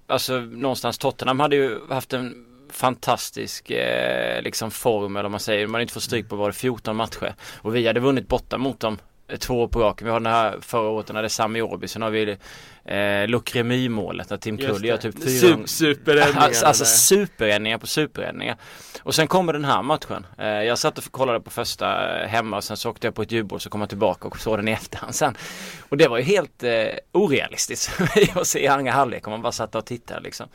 alltså 0.07 0.41
någonstans 0.41 0.99
Tottenham 0.99 1.41
hade 1.41 1.57
ju 1.57 1.79
haft 1.91 2.13
en 2.13 2.47
fantastisk 2.71 3.71
eh, 3.71 4.43
liksom 4.43 4.71
form 4.71 5.17
eller 5.17 5.23
vad 5.23 5.31
man 5.31 5.41
säger. 5.41 5.67
Man 5.67 5.81
inte 5.81 5.93
får 5.93 6.01
stryk 6.01 6.29
på 6.29 6.37
var 6.37 6.49
det 6.49 6.55
14 6.55 6.97
matcher. 6.97 7.35
Och 7.57 7.77
vi 7.77 7.87
hade 7.87 8.01
vunnit 8.01 8.29
borta 8.29 8.59
mot 8.59 8.81
dem 8.81 8.99
två 9.39 9.69
på 9.69 9.81
raken. 9.81 10.05
Vi 10.05 10.11
har 10.13 10.21
den 10.21 10.33
här 10.33 10.59
förra 10.61 10.89
året 10.89 11.13
när 11.13 11.23
det 11.23 11.27
är 11.27 11.29
Sami 11.29 11.63
Åby. 11.63 11.89
Sen 11.89 12.03
har 12.03 12.11
vi 12.11 12.37
eh, 12.85 13.29
Lukremi 13.29 13.89
målet 13.89 14.31
när 14.31 14.37
Tim 14.37 14.59
Kull 14.59 14.85
gör 14.85 14.97
typ 14.97 15.23
fyra 15.25 15.59
Superräddningar 15.67 16.41
Alltså, 16.41 16.67
alltså 16.67 16.85
superräddningar 16.85 17.79
på 17.79 17.87
superräddningar. 17.87 18.57
Och 19.03 19.15
sen 19.15 19.27
kommer 19.29 19.53
den 19.53 19.65
här 19.65 19.83
matchen. 19.83 20.27
Eh, 20.39 20.47
Jag 20.47 20.79
satt 20.79 20.99
och 20.99 21.05
kollade 21.05 21.41
på 21.41 21.51
första 21.51 22.19
eh, 22.23 22.29
hemma 22.29 22.57
och 22.57 22.65
sen 22.65 22.77
så 22.77 22.91
åkte 22.91 23.07
jag 23.07 23.15
på 23.15 23.23
ett 23.23 23.33
julbord 23.33 23.63
så 23.63 23.71
kom 23.71 23.81
jag 23.81 23.89
tillbaka 23.89 24.29
och 24.29 24.39
såg 24.41 24.59
den 24.59 24.69
i 24.69 24.73
efterhand 24.73 25.15
sen. 25.15 25.37
Och 25.89 25.97
det 25.97 26.09
var 26.09 26.19
ju 26.19 26.25
helt 26.25 26.63
eh, 26.63 26.71
orealistiskt 27.13 28.01
att 28.35 28.47
se 28.47 28.67
andra 28.67 28.93
halvlek 28.93 29.27
om 29.27 29.31
man 29.31 29.43
bara 29.43 29.53
satt 29.53 29.75
och 29.75 29.87
tittade 29.87 30.21
liksom 30.21 30.49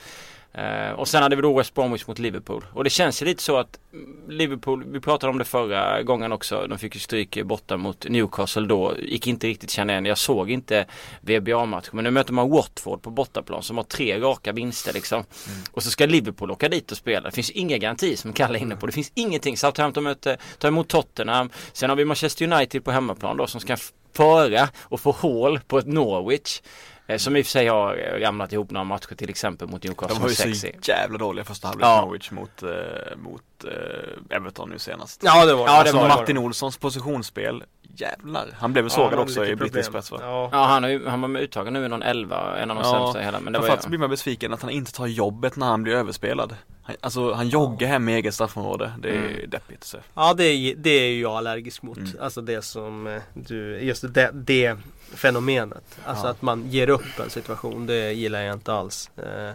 Uh, 0.58 0.92
och 0.92 1.08
sen 1.08 1.24
hade 1.24 1.36
vi 1.36 1.42
då 1.42 1.58
West 1.58 1.74
Bromwich 1.74 2.08
mot 2.08 2.20
Liverpool. 2.20 2.66
Och 2.74 2.84
det 2.84 2.90
känns 2.90 3.22
ju 3.22 3.26
lite 3.26 3.44
så 3.44 3.58
att 3.58 3.80
Liverpool, 4.28 4.84
vi 4.88 5.00
pratade 5.00 5.32
om 5.32 5.38
det 5.38 5.46
förra 5.46 6.04
gången 6.04 6.32
också, 6.32 6.68
de 6.68 6.78
fick 6.78 6.96
ju 6.96 7.00
stryk 7.00 7.44
borta 7.44 7.78
mot 7.78 8.10
Newcastle 8.10 8.68
då. 8.68 8.94
Gick 9.00 9.28
inte 9.28 9.48
riktigt 9.48 9.70
känna 9.70 9.94
igen, 9.94 10.06
jag 10.06 10.18
såg 10.18 10.52
inte 10.52 10.86
VBA-matchen. 11.22 11.90
Men 11.94 12.04
nu 12.04 12.12
möter 12.12 12.34
man 12.34 12.50
Watford 12.50 13.02
på 13.02 13.10
bortaplan 13.10 13.64
som 13.64 13.78
har 13.78 13.84
tre 13.84 14.20
raka 14.20 14.52
vinster 14.52 14.94
liksom. 14.94 15.18
Mm. 15.18 15.60
Och 15.72 15.84
så 15.84 15.90
ska 15.90 16.06
Liverpool 16.06 16.52
åka 16.52 16.70
dit 16.70 16.92
och 16.92 16.98
spela. 16.98 17.30
Det 17.30 17.36
finns 17.36 17.52
inga 17.52 17.78
garantier 17.78 18.16
som 18.16 18.34
Kalle 18.34 18.60
är 18.60 18.62
inne 18.62 18.76
på. 18.76 18.86
Det 18.86 18.92
finns 18.92 19.12
ingenting. 19.16 19.58
Southampton 19.58 20.04
möter, 20.04 20.38
tar 20.58 20.68
emot 20.68 20.88
Tottenham. 20.88 21.50
Sen 21.74 21.90
har 21.90 21.98
vi 21.98 22.06
Manchester 22.06 22.54
United 22.54 22.84
på 22.84 22.92
hemmaplan 22.92 23.38
då 23.38 23.48
som 23.48 23.62
ska 23.62 23.78
föra 24.14 24.70
och 24.82 25.00
få 25.00 25.12
hål 25.12 25.60
på 25.68 25.78
ett 25.78 25.88
Norwich. 25.88 26.62
Eh, 27.08 27.18
som 27.18 27.36
i 27.36 27.42
och 27.42 27.46
för 27.46 27.52
sig 27.52 27.68
har 27.68 28.20
ramlat 28.20 28.54
ihop 28.54 28.72
några 28.72 28.84
matcher 28.84 29.16
till 29.16 29.30
exempel 29.30 29.68
mot 29.68 29.84
Newcastle. 29.84 30.16
De 30.16 30.22
var 30.22 30.30
ju 30.30 30.56
så 30.56 30.68
jävla 30.82 31.18
dåliga 31.18 31.46
första 31.46 31.68
halvlek 31.68 31.86
ja. 31.86 32.02
Norwich 32.02 32.32
mot, 32.32 32.64
eh, 32.64 32.70
mot 33.18 33.44
eh, 33.64 34.36
Everton 34.38 34.70
nu 34.70 34.80
senast. 34.80 35.22
Ja 35.24 35.46
det 35.46 35.54
var 35.54 35.66
det. 35.66 35.72
Ja, 35.72 35.78
alltså, 35.78 35.96
det 35.96 36.02
var 36.02 36.08
Martin 36.08 36.38
Olssons 36.38 36.78
positionsspel 36.78 37.64
Jävlar, 38.00 38.48
han 38.60 38.74
blev 38.74 38.84
väl 38.84 38.92
sågad 38.92 39.14
ja, 39.14 39.24
också 39.24 39.46
i 39.46 39.56
brittisk 39.56 39.92
press 39.92 40.12
va? 40.12 40.18
Ja, 40.22 40.50
ja 40.52 40.66
han, 40.66 40.84
är, 40.84 41.06
han 41.06 41.22
var 41.22 41.28
med 41.28 41.42
uttagen 41.42 41.74
nu 41.74 41.86
i 41.86 41.90
någon 41.90 42.04
11, 42.04 42.58
en 42.58 42.72
av 42.72 42.78
de 42.78 42.84
ja, 42.84 42.94
sämsta 42.94 43.22
i 43.22 43.24
hela 43.24 43.40
men 43.40 43.54
det 43.54 43.60
var 43.60 43.68
ju... 43.68 43.90
blir 43.90 44.00
man 44.00 44.10
besviken 44.10 44.54
att 44.54 44.62
han 44.62 44.72
inte 44.72 44.92
tar 44.92 45.08
jobbet 45.08 45.56
när 45.56 45.68
han 45.68 45.84
blir 45.84 45.94
överspelad 45.94 46.56
han, 46.84 46.96
Alltså 47.02 47.34
han 47.34 47.50
joggar 47.50 47.88
hem 47.88 48.10
i 48.10 48.14
eget 48.14 48.34
straffområde, 48.34 48.92
det 49.00 49.10
är 49.10 49.30
mm. 49.30 49.50
deppigt 49.50 49.84
så. 49.84 49.98
Ja 50.14 50.34
det 50.34 50.44
är, 50.44 50.76
det 50.76 50.90
är 50.90 51.10
ju 51.10 51.22
jag 51.22 51.32
allergisk 51.32 51.82
mot, 51.82 51.98
mm. 51.98 52.12
alltså 52.22 52.42
det 52.42 52.62
som 52.62 53.08
eh, 53.08 53.22
du, 53.34 53.80
just 53.80 54.14
det, 54.14 54.32
det 54.34 54.78
fenomenet 55.16 56.00
Alltså 56.06 56.26
ja. 56.26 56.32
att 56.32 56.42
man 56.42 56.70
ger 56.70 56.90
upp 56.90 57.20
en 57.24 57.30
situation, 57.30 57.86
det 57.86 58.12
gillar 58.14 58.42
jag 58.42 58.54
inte 58.54 58.74
alls 58.74 59.12
eh, 59.18 59.52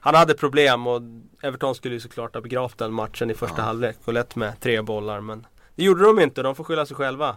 han 0.00 0.14
hade 0.14 0.34
problem 0.34 0.86
och 0.86 1.02
Everton 1.42 1.74
skulle 1.74 1.94
ju 1.94 2.00
såklart 2.00 2.34
ha 2.34 2.40
begravt 2.40 2.78
den 2.78 2.92
matchen 2.92 3.30
i 3.30 3.34
första 3.34 3.56
Ja. 3.58 3.62
halvlek 3.62 3.96
och 4.04 4.12
lett 4.12 4.36
med 4.36 4.60
tre 4.60 4.82
bollar 4.82 5.20
men 5.20 5.46
det 5.74 5.84
gjorde 5.84 6.04
de 6.04 6.20
inte, 6.20 6.42
de 6.42 6.54
får 6.54 6.64
skylla 6.64 6.86
sig 6.86 6.96
själva. 6.96 7.36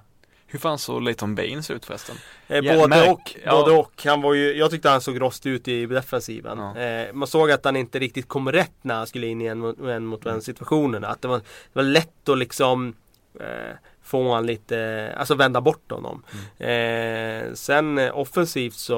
Hur 0.50 0.60
fan 0.60 0.78
såg 0.78 1.02
Leighton 1.02 1.36
Baines 1.36 1.72
ut 1.72 1.86
förresten? 1.86 2.16
Eh, 2.48 2.58
Ja, 2.60 2.76
både 2.76 2.88
märk- 2.88 3.10
och, 3.12 3.36
ja. 3.46 3.52
både 3.52 3.72
och. 3.78 4.02
Han 4.06 4.22
var 4.22 4.34
ju, 4.34 4.54
jag 4.58 4.72
tyckte 4.72 4.90
han 4.90 5.02
såg 5.02 5.22
rostig 5.22 5.50
ut 5.50 5.68
i 5.68 5.86
defensiven. 5.86 6.58
Ja. 6.58 6.78
Eh, 6.82 7.14
man 7.14 7.28
såg 7.28 7.52
att 7.52 7.66
han 7.66 7.76
inte 7.76 8.00
riktigt 8.00 8.28
kom 8.28 8.52
rätt 8.52 8.74
när 8.82 8.96
han 8.96 9.08
skulle 9.08 9.28
in 9.28 9.42
i 9.42 9.46
en 9.46 9.60
mot 9.60 9.80
en, 9.80 10.06
mot 10.06 10.26
en 10.26 10.42
situationerna. 10.42 11.08
Att 11.08 11.22
det 11.22 11.28
var, 11.28 11.38
det 11.38 11.44
var 11.74 11.84
lätt 11.84 12.30
att 12.30 12.38
liksom 12.38 12.96
eh, 13.40 13.76
få 14.08 14.34
han 14.34 14.46
lite, 14.46 15.14
alltså 15.18 15.36
vända 15.36 15.62
bort 15.62 15.92
honom. 15.92 16.24
Eh, 16.58 17.54
sen 17.54 17.98
eh, 17.98 18.18
offensivt 18.18 18.74
så 18.74 18.98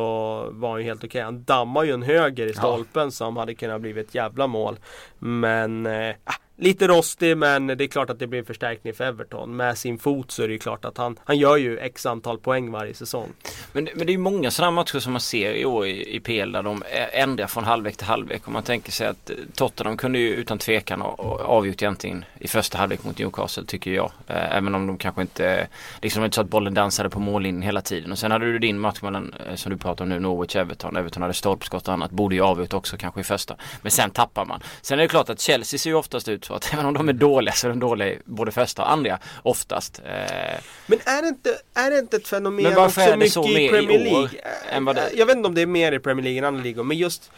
var 0.52 0.70
han 0.70 0.80
ju 0.80 0.86
helt 0.86 1.04
okej. 1.04 1.22
Han 1.22 1.44
dammar 1.44 1.84
ju 1.84 1.92
en 1.94 2.04
höger 2.04 2.46
i 2.46 2.50
Ja. 2.50 2.54
stolpen 2.54 3.12
som 3.12 3.38
hade 3.38 3.56
kunnat 3.56 3.82
bli 3.82 4.00
ett 4.00 4.16
jävla 4.16 4.48
mål. 4.48 4.80
Men 5.20 5.86
eh, 5.86 6.16
ah, 6.24 6.34
Lite 6.62 6.88
rostig 6.88 7.38
men 7.38 7.68
det 7.68 7.84
är 7.84 7.88
klart 7.88 8.10
att 8.10 8.20
det 8.20 8.28
blir 8.28 8.40
en 8.40 8.46
förstärkning 8.46 8.94
för 8.94 9.04
Everton. 9.04 9.56
Med 9.56 9.78
sin 9.78 9.98
fot 10.00 10.32
så 10.32 10.44
är 10.44 10.48
det 10.48 10.54
ju 10.54 10.60
klart 10.60 10.86
att 10.86 10.98
han, 10.98 11.20
han 11.24 11.38
gör 11.38 11.58
ju 11.58 11.78
x 11.78 12.06
antal 12.06 12.38
poäng 12.40 12.72
varje 12.72 12.94
säsong. 12.94 13.30
Men, 13.74 13.86
det- 13.86 13.92
men 13.96 14.06
det 14.08 14.12
är 14.12 14.14
ju 14.14 14.18
många 14.20 14.52
sådana 14.52 14.72
matcher 14.72 15.00
som 15.00 15.12
man 15.14 15.22
ser 15.22 15.54
i 15.54 15.66
år 15.66 15.86
i, 15.88 16.16
i 16.16 16.20
PL 16.20 16.52
där 16.52 16.64
de 16.64 16.84
ändrar 17.14 17.48
från 17.48 17.64
halvlek 17.64 17.98
till 17.98 18.08
halvlek. 18.08 18.48
Om 18.48 18.54
man 18.54 18.64
tänker 18.64 18.92
sig 18.92 19.08
att 19.08 19.32
Tottenham 19.56 19.98
kunde 19.98 20.20
ju 20.20 20.30
utan 20.34 20.58
tvekan 20.58 21.02
ha 21.02 21.12
avgjort 21.46 21.82
egentligen 21.82 22.26
i 22.40 22.48
första 22.48 22.78
halvlek 22.78 23.04
mot 23.04 23.18
Newcastle 23.20 23.64
tycker 23.66 23.92
jag. 23.92 24.12
Eh, 24.28 24.56
även 24.58 24.76
om 24.76 24.88
de 24.88 24.98
kanske 24.98 25.22
inte, 25.22 25.68
liksom 26.02 26.20
det 26.20 26.22
var 26.22 26.26
inte 26.26 26.36
så 26.36 26.42
att 26.42 26.50
bollen 26.50 26.74
dansade 26.74 27.10
på 27.10 27.20
mållinjen 27.20 27.62
hela 27.62 27.82
tiden. 27.82 28.12
Och 28.12 28.20
sen 28.20 28.32
hade 28.32 28.46
du 28.52 28.60
din 28.60 28.80
match 28.80 29.02
mellan, 29.02 29.34
eh, 29.50 29.56
som 29.56 29.72
du 29.72 29.78
pratar 29.78 30.06
om 30.06 30.10
nu, 30.10 30.20
Norwich-Everton. 30.20 30.98
Everton 31.00 31.22
hade 31.22 31.34
stolpskott 31.34 31.88
och 31.88 31.94
annat, 31.94 32.12
borde 32.12 32.36
ju 32.36 32.42
avgjort 32.42 32.74
också 32.74 32.98
kanske 32.98 33.20
i 33.22 33.24
första. 33.24 33.56
Men 33.82 33.92
sen 33.92 34.10
tappar 34.12 34.46
man. 34.46 34.64
Sen 34.82 35.00
är 35.00 35.04
det 35.04 35.08
klart 35.10 35.30
att 35.30 35.40
Chelsea 35.40 35.78
ser 35.78 35.90
ju 35.90 35.96
oftast 35.96 36.28
ut 36.28 36.49
så 36.50 36.56
att 36.56 36.74
även 36.74 36.86
om 36.86 36.94
de 36.94 37.10
är 37.10 37.14
dåliga 37.14 37.54
så 37.54 37.68
är 37.68 37.70
de 37.70 37.80
dåliga 37.80 38.08
i 38.08 38.20
både 38.26 38.52
första 38.52 38.82
och 38.82 38.92
andra 38.92 39.20
oftast. 39.44 40.02
Eh, 40.06 40.60
Men 40.88 41.00
är 41.06 41.22
det 41.22 41.28
inte, 41.28 41.50
är 41.76 41.92
det 41.92 42.00
inte 42.00 42.18
ett 42.18 42.28
fenomen 42.28 42.64
Men 42.64 42.76
varför 42.76 42.86
också 42.86 43.02
är 43.02 43.12
det 43.12 43.18
mycket 43.18 43.34
så 43.34 43.48
i 43.48 43.54
mer 43.54 43.66
i 43.66 43.70
Premier 43.70 44.00
League? 44.00 44.30
än 44.72 44.86
vad 44.86 44.96
det- 44.96 45.10
Jag 45.16 45.26
vet 45.26 45.36
inte 45.36 45.48
om 45.48 45.56
det 45.56 45.62
är 45.62 45.66
mer 45.66 45.92
i 45.92 46.00
Premier 46.00 46.24
League 46.24 46.40
än 46.40 46.46
andra 46.46 46.64
ligor 46.64 46.84
men 46.84 46.98
just 46.98 47.32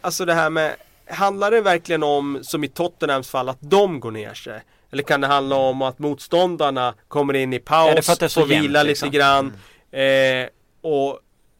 Alltså 0.00 0.24
det 0.24 0.34
här 0.34 0.50
med 0.50 0.76
Handlar 1.10 1.50
det 1.50 1.60
verkligen 1.60 2.02
om, 2.02 2.38
som 2.42 2.64
i 2.64 2.68
Tottenhams 2.68 3.30
fall, 3.30 3.48
att 3.48 3.58
de 3.60 4.00
går 4.00 4.10
ner 4.10 4.34
sig? 4.34 4.60
Eller 4.92 5.02
kan 5.02 5.20
det 5.20 5.26
handla 5.26 5.56
om 5.56 5.82
att 5.82 5.98
motståndarna 5.98 6.94
kommer 7.08 7.34
in 7.34 7.52
i 7.52 7.56
Ja, 7.56 7.62
paus, 7.64 8.06
så 8.06 8.28
får 8.40 8.46
vila 8.46 8.60
jämnt, 8.62 8.72
lite 8.72 8.84
liksom. 8.84 9.10
grann 9.10 9.52
eh, 9.90 10.48
och 10.82 11.18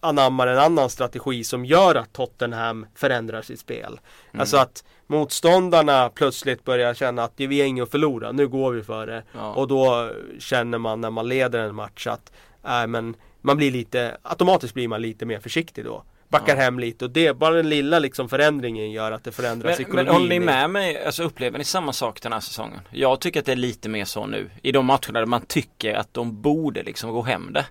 anammar 0.09 0.47
en 0.47 0.59
annan 0.59 0.91
strategi 0.91 1.45
som 1.45 1.65
gör 1.65 1.95
att 1.95 2.13
Tottenham 2.13 2.87
förändrar 2.95 3.43
sitt 3.43 3.61
spel. 3.61 4.01
Mm. 4.31 4.41
Alltså 4.41 4.57
att 4.57 4.85
motståndarna 5.07 6.09
plötsligt 6.09 6.65
börjar 6.65 6.95
känna 6.95 7.25
att 7.25 7.33
vi 7.37 7.61
har 7.61 7.67
inget 7.67 7.83
att 7.83 7.91
förlora, 7.91 8.33
nu 8.33 8.49
går 8.49 8.73
vi 8.73 8.83
för 8.83 9.07
det. 9.07 9.23
ja. 9.33 9.53
Och 9.55 9.69
då 9.69 10.11
känner 10.39 10.79
man 10.79 11.01
när 11.01 11.11
man 11.11 11.29
leder 11.29 11.59
en 11.59 11.75
match 11.75 12.07
att 12.07 12.33
äh, 12.67 12.87
men 12.87 13.15
man 13.41 13.57
blir 13.57 13.71
lite, 13.71 14.17
automatiskt 14.23 14.75
blir 14.75 14.89
man 14.89 15.03
lite 15.03 15.27
mer 15.27 15.41
försiktig 15.41 15.85
då. 15.85 16.03
Backar 16.29 16.57
Ja. 16.57 16.63
hem 16.63 16.79
lite 16.79 17.05
och 17.05 17.11
det, 17.11 17.37
bara 17.37 17.55
den 17.55 17.69
lilla 17.69 17.99
liksom 17.99 18.29
förändringen 18.29 18.91
gör 18.91 19.13
att 19.13 19.25
det 19.25 19.33
förändrar 19.33 19.69
Men, 19.69 19.75
psykologin. 19.77 20.05
men 20.07 20.15
håller 20.15 20.29
ni 20.29 20.41
med 20.41 20.71
mig, 20.71 21.05
alltså 21.05 21.23
upplever 21.23 21.59
ni 21.59 21.65
samma 21.65 21.93
sak 21.93 22.23
den 22.23 22.33
här 22.33 22.41
säsongen? 22.41 22.81
Jag 22.91 23.21
tycker 23.21 23.41
att 23.41 23.47
det 23.47 23.53
är 23.53 23.57
lite 23.57 23.89
mer 23.89 24.05
så 24.05 24.27
nu. 24.27 24.51
I 24.63 24.73
de 24.73 24.87
matcherna 24.87 25.19
där 25.19 25.27
man 25.27 25.41
tycker 25.47 25.95
att 25.95 26.15
de 26.15 26.43
borde 26.43 26.83
liksom 26.83 27.11
gå 27.13 27.23
hem 27.23 27.53
det. 27.53 27.67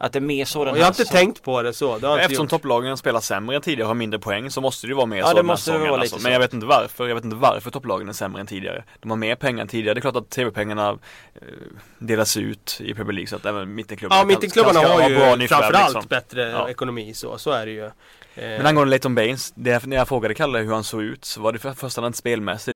Att 0.00 0.12
det 0.12 0.18
är 0.18 0.20
mer 0.20 0.44
så 0.44 0.64
den 0.64 0.74
här 0.74 0.80
jag 0.80 0.84
har 0.86 0.90
inte 0.90 1.04
säsongen. 1.04 1.26
tänkt 1.26 1.42
på 1.42 1.62
det 1.62 1.72
så. 1.72 1.98
Det 1.98 2.06
har 2.06 2.18
Eftersom 2.18 2.44
gjort. 2.44 2.50
topplagen 2.50 2.96
spelar 2.96 3.20
sämre 3.20 3.56
än 3.56 3.62
tidigare 3.62 3.82
och 3.82 3.88
har 3.88 3.94
mindre 3.94 4.20
poäng 4.20 4.50
så 4.50 4.60
måste 4.60 4.86
det 4.86 4.90
ju 4.90 4.94
vara 4.94 5.06
mer 5.06 5.16
Ja, 5.18 5.22
så 5.24 5.28
det 5.28 5.34
den 5.38 5.46
här 5.46 5.52
måste 5.52 5.72
det 5.72 5.78
vara 5.78 6.00
alltså. 6.00 6.16
lite 6.16 6.22
Men 6.24 6.32
jag 6.32 6.40
vet 6.40 6.52
inte 6.54 6.66
varför. 6.66 7.08
Jag 7.08 7.14
vet 7.14 7.24
inte 7.24 7.36
varför 7.36 7.70
topplagen 7.70 8.08
är 8.08 8.12
sämre 8.12 8.40
än 8.40 8.46
tidigare. 8.46 8.84
De 9.00 9.10
har 9.10 9.16
mer 9.18 9.34
pengar 9.36 9.62
än 9.62 9.68
tidigare. 9.68 9.94
Det 9.94 9.98
är 9.98 10.00
klart 10.00 10.16
att 10.16 10.30
tv-pengarna 10.30 10.88
eh, 10.90 11.40
delas 11.98 12.36
ut 12.36 12.80
i 12.84 12.94
Premier 12.94 13.12
League 13.12 13.26
så 13.28 13.36
att 13.36 13.46
även 13.46 13.74
mittenklubbarna 13.74 14.20
Ja, 14.20 14.26
mittenklubbarna 14.26 14.80
har 14.80 14.88
ha 15.02 15.08
ju 15.08 15.16
bra 15.16 15.36
nyförvärv, 15.36 15.62
framförallt 15.62 15.94
liksom. 15.94 16.08
bättre 16.08 16.50
Ja. 16.50 16.68
ekonomi 16.68 17.14
så, 17.14 17.38
så 17.38 17.50
är 17.50 17.66
det 17.66 17.72
ju. 17.72 17.84
Eh, 17.84 17.90
Men 18.34 18.66
angående 18.66 18.90
Leighton 18.90 19.14
Baines, 19.14 19.52
det, 19.56 19.86
när 19.86 19.96
jag 19.96 20.08
frågade 20.08 20.34
Kalle 20.34 20.58
hur 20.58 20.72
han 20.72 20.84
såg 20.84 21.02
ut 21.02 21.24
så 21.24 21.40
var 21.40 21.52
det 21.52 21.58
för 21.58 21.72
första 21.72 22.06
inte 22.06 22.18
spelmässigt. 22.18 22.75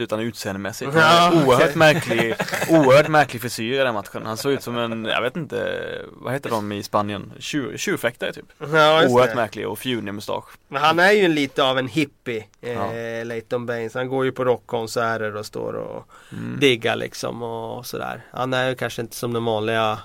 utan 0.00 0.20
utseendemässigt. 0.20 0.90
Ja, 0.94 1.28
okej. 1.32 1.44
Oerhört 1.46 1.74
märklig, 1.74 2.34
oerhört 2.68 3.08
märklig 3.08 3.42
frisyr 3.42 3.74
i 3.74 3.76
den 3.84 3.94
matchen. 3.94 4.22
Han 4.26 4.36
såg 4.36 4.52
ut 4.52 4.62
som 4.62 4.78
en, 4.78 5.04
jag 5.04 5.22
vet 5.22 5.36
inte, 5.36 5.78
vad 6.12 6.32
heter 6.32 6.50
de 6.50 6.72
i 6.72 6.82
Spanien? 6.82 7.32
Tjur, 7.38 7.76
tjurfäktare 7.76 8.32
typ. 8.32 8.44
ja, 8.58 9.06
Oerhört 9.08 9.30
det. 9.30 9.36
märklig 9.36 9.68
och 9.68 9.78
fjunig 9.78 10.14
mustasch. 10.14 10.48
Men 10.68 10.82
han 10.82 10.98
är 10.98 11.12
ju 11.12 11.28
lite 11.28 11.64
av 11.64 11.78
en 11.78 11.88
hippie, 11.88 12.44
eh, 12.62 12.72
Ja. 12.72 12.90
Leighton 13.24 13.66
Baines. 13.66 13.94
Han 13.94 14.08
går 14.08 14.24
ju 14.24 14.32
på 14.32 14.44
rockkonserter 14.44 15.36
och 15.36 15.46
står 15.46 15.72
och 15.72 16.08
Mm. 16.32 16.60
diggar 16.60 16.96
liksom 16.96 17.42
och 17.42 17.86
sådär. 17.86 18.20
Han 18.32 18.54
är 18.54 18.68
ju 18.68 18.74
kanske 18.74 19.02
inte 19.02 19.16
som 19.16 19.32
den 19.32 19.44
vanliga 19.44 19.98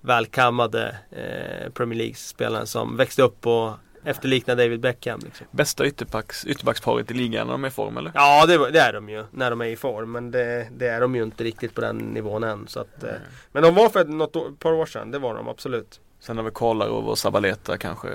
välkammade 0.00 0.96
eh, 1.10 1.70
Premier 1.72 1.98
League-spelaren 1.98 2.66
som 2.66 2.96
växte 2.96 3.22
upp 3.22 3.46
och 3.46 3.72
efterliknar 4.04 4.56
David 4.56 4.80
Beckham. 4.80 5.20
Liksom. 5.24 5.46
Bästa 5.50 5.86
ytterbacks, 5.86 6.44
ytterbacksparet 6.44 7.10
i 7.10 7.14
ligan 7.14 7.46
när 7.46 7.52
de 7.52 7.64
är 7.64 7.68
i 7.68 7.70
form 7.70 7.96
eller? 7.96 8.12
Ja 8.14 8.46
det, 8.46 8.70
det 8.70 8.80
är 8.80 8.92
de 8.92 9.08
ju 9.08 9.24
när 9.30 9.50
de 9.50 9.60
är 9.60 9.66
i 9.66 9.76
form 9.76 10.12
men 10.12 10.30
det, 10.30 10.68
det 10.76 10.88
är 10.88 11.00
de 11.00 11.14
ju 11.14 11.22
inte 11.22 11.44
riktigt 11.44 11.74
på 11.74 11.80
den 11.80 11.96
nivån 11.96 12.44
än. 12.44 12.68
Så 12.68 12.80
att, 12.80 13.04
eh, 13.04 13.10
men 13.52 13.62
de 13.62 13.74
var 13.74 13.88
för 13.88 14.04
något 14.04 14.36
år, 14.36 14.50
par 14.58 14.72
år 14.72 14.86
sedan, 14.86 15.10
det 15.10 15.18
var 15.18 15.34
de 15.34 15.48
absolut. 15.48 16.00
Sen 16.22 16.36
har 16.36 16.44
vi 16.44 16.50
Kolarov 16.50 17.08
och 17.08 17.18
Sabaleta 17.18 17.78
kanske. 17.78 18.08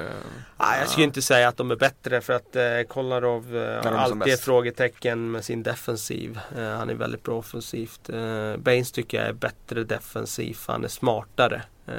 Ah, 0.58 0.77
jag 0.77 0.89
skulle 0.89 1.03
inte 1.03 1.22
säga 1.22 1.48
att 1.48 1.58
de 1.58 1.72
är 1.72 1.75
bättre 1.75 2.22
för 2.22 2.34
att 2.34 2.56
eh, 2.56 2.63
Kolarov 2.88 3.56
eh, 3.56 3.62
är 3.62 3.84
har 3.84 3.91
alltid 3.91 4.34
ett 4.34 4.39
frågetecken 4.39 5.32
med 5.32 5.46
sin 5.46 5.63
defensiv. 5.63 6.39
Eh, 6.58 6.70
han 6.70 6.89
är 6.89 6.94
väldigt 6.94 7.24
bra 7.24 7.38
offensivt. 7.38 8.10
Eh, 8.10 8.58
Baines 8.58 8.91
tycker 8.91 9.17
jag 9.17 9.27
är 9.27 9.34
bättre 9.34 9.84
defensivt. 9.84 10.63
Han 10.67 10.84
är 10.84 10.88
smartare. 10.88 11.62
Eh, 11.88 11.94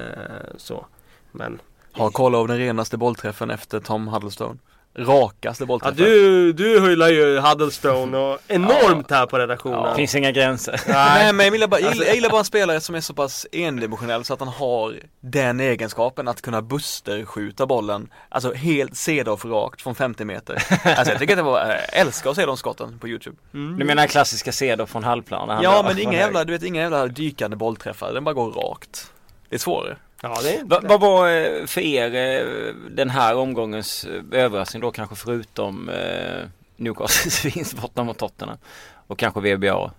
så. 0.57 0.87
Men 1.33 1.61
Har 1.92 2.11
Kolarov 2.11 2.49
den 2.49 2.59
renaste 2.59 2.97
bollträffen 2.97 3.50
efter 3.50 3.80
Tom 3.80 4.09
Huddlestone? 4.09 4.59
Rakaste 4.95 5.62
ja, 5.62 5.66
bollträffen? 5.66 5.97
du, 6.04 6.52
du 6.52 6.80
hyllar 6.88 7.09
ju 7.09 7.38
Huddlestone 7.38 8.18
och 8.18 8.38
enormt 8.49 9.11
här 9.11 9.26
på 9.26 9.38
redaktionen. 9.38 9.78
Ja. 9.85 9.95
Finns 9.95 10.14
inga 10.14 10.33
gränser. 10.33 10.80
Nej 10.88 11.33
men 11.33 11.47
jag 11.47 11.52
gillar, 11.54 11.66
bara, 11.66 11.80
jag, 11.80 11.87
Alltså- 11.87 11.95
gillar, 12.02 12.07
jag 12.07 12.14
gillar 12.14 12.30
bara 12.30 12.38
en 12.38 12.45
spelare 12.45 12.80
som 12.80 12.95
är 12.95 13.00
så 13.00 13.14
pass 13.14 13.47
endimensionell 13.52 14.25
så 14.25 14.35
att 14.35 14.40
han 14.40 14.49
har 14.49 14.95
den 15.21 15.61
egenskapen 15.61 16.28
att 16.28 16.42
kunna 16.42 16.62
busterskjuta 16.62 17.66
bollen 17.66 18.12
Alltså 18.28 18.52
helt 18.52 18.97
Cedorf 18.97 19.45
rakt 19.45 19.83
från 19.83 19.95
50 19.95 20.25
meter 20.25 20.54
Alltså 20.85 21.12
jag 21.12 21.18
tycker 21.18 21.35
att 21.35 21.38
det 21.38 21.42
var, 21.42 21.66
jag 21.66 21.78
älskar 22.00 22.30
att 22.30 22.37
se 22.37 22.47
de 22.47 22.57
skotten 22.57 22.99
på 22.99 23.09
Youtube 23.09 23.37
Mm. 23.54 23.78
Du 23.78 23.85
menar 23.85 24.07
klassiska 24.07 24.52
Cedo 24.52 24.87
från 24.87 25.04
halvplan? 25.04 25.61
Ja 25.62 25.85
men 25.88 25.99
inga 25.99 26.18
jävla, 26.18 26.45
du 26.45 26.52
vet 26.52 26.62
inga 26.62 26.80
jävla 26.80 27.07
dykande 27.07 27.57
bollträffar, 27.57 28.12
den 28.12 28.25
bara 28.25 28.35
går 28.35 28.52
rakt 28.52 29.12
Det 29.49 29.54
är 29.54 29.59
svårare 29.59 29.97
Ja, 30.22 30.37
det 30.42 30.54
är 30.54 30.64
Va- 30.64 30.80
Vad 30.84 31.00
var 31.00 31.30
eh, 31.30 31.66
för 31.66 31.80
er 31.80 32.14
eh, 32.14 32.75
den 32.90 33.10
här 33.10 33.37
omgångens 33.37 34.04
eh, 34.04 34.22
överraskning 34.32 34.82
då 34.82 34.90
kanske 34.90 35.16
förutom 35.16 35.88
eh, 35.88 36.48
Newcastles 36.76 37.44
vinst 37.56 37.80
borta 37.80 38.04
mot 38.04 38.18
Tottenham 38.18 38.58
och 39.06 39.18
kanske 39.18 39.40
VBA? 39.40 39.66
Ja. 39.66 39.92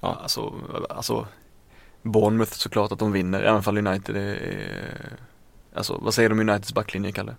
Alltså, 0.00 0.52
alltså 0.90 1.26
Bournemouth 2.02 2.52
såklart 2.52 2.92
att 2.92 2.98
de 2.98 3.12
vinner, 3.12 3.42
även 3.42 3.62
fall 3.62 3.78
United 3.86 4.16
är 4.16 4.38
Alltså 5.74 5.98
vad 6.02 6.14
säger 6.14 6.28
du 6.28 6.32
om 6.32 6.40
Uniteds 6.48 6.72
backlinje 6.74 7.12
Kalle? 7.12 7.36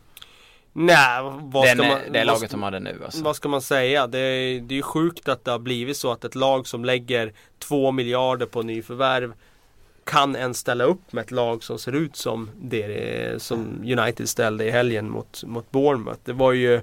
Nej, 0.74 1.22
vad 1.42 1.68
ska 1.68 1.84
man... 1.84 2.00
det 2.12 2.24
laget 2.24 2.52
de 2.52 2.64
hade 2.64 2.80
nu 2.80 3.02
alltså. 3.06 3.24
Vad 3.24 3.36
ska 3.36 3.50
man 3.50 3.62
säga? 3.62 4.08
Det 4.08 4.20
är, 4.20 4.62
det 4.62 4.74
är 4.74 4.76
ju 4.76 4.82
sjukt 4.82 5.30
att 5.30 5.46
det 5.46 5.52
har 5.52 5.60
blivit 5.60 5.98
så 5.98 6.12
att 6.12 6.24
ett 6.24 6.36
lag 6.36 6.68
som 6.68 6.86
lägger 6.86 7.34
två 7.60 7.92
miljarder 7.92 8.46
på 8.46 8.62
nyförvärv 8.62 9.34
kan 10.06 10.36
ens 10.36 10.58
ställa 10.58 10.84
upp 10.84 11.14
med 11.14 11.22
ett 11.22 11.32
lag 11.32 11.64
som 11.64 11.80
ser 11.80 11.92
ut 11.92 12.16
som 12.16 12.50
det 12.62 13.42
som 13.42 13.84
United 13.84 14.30
ställde 14.30 14.66
i 14.66 14.72
helgen 14.72 15.10
mot, 15.10 15.44
mot 15.44 15.72
Bournemouth. 15.72 16.20
Det 16.24 16.34
var 16.34 16.52
ju 16.52 16.76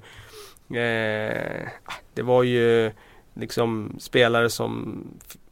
eh, 0.70 1.68
Det 2.14 2.22
var 2.22 2.42
ju 2.42 2.92
liksom 3.34 3.96
spelare 3.98 4.50
som 4.50 5.04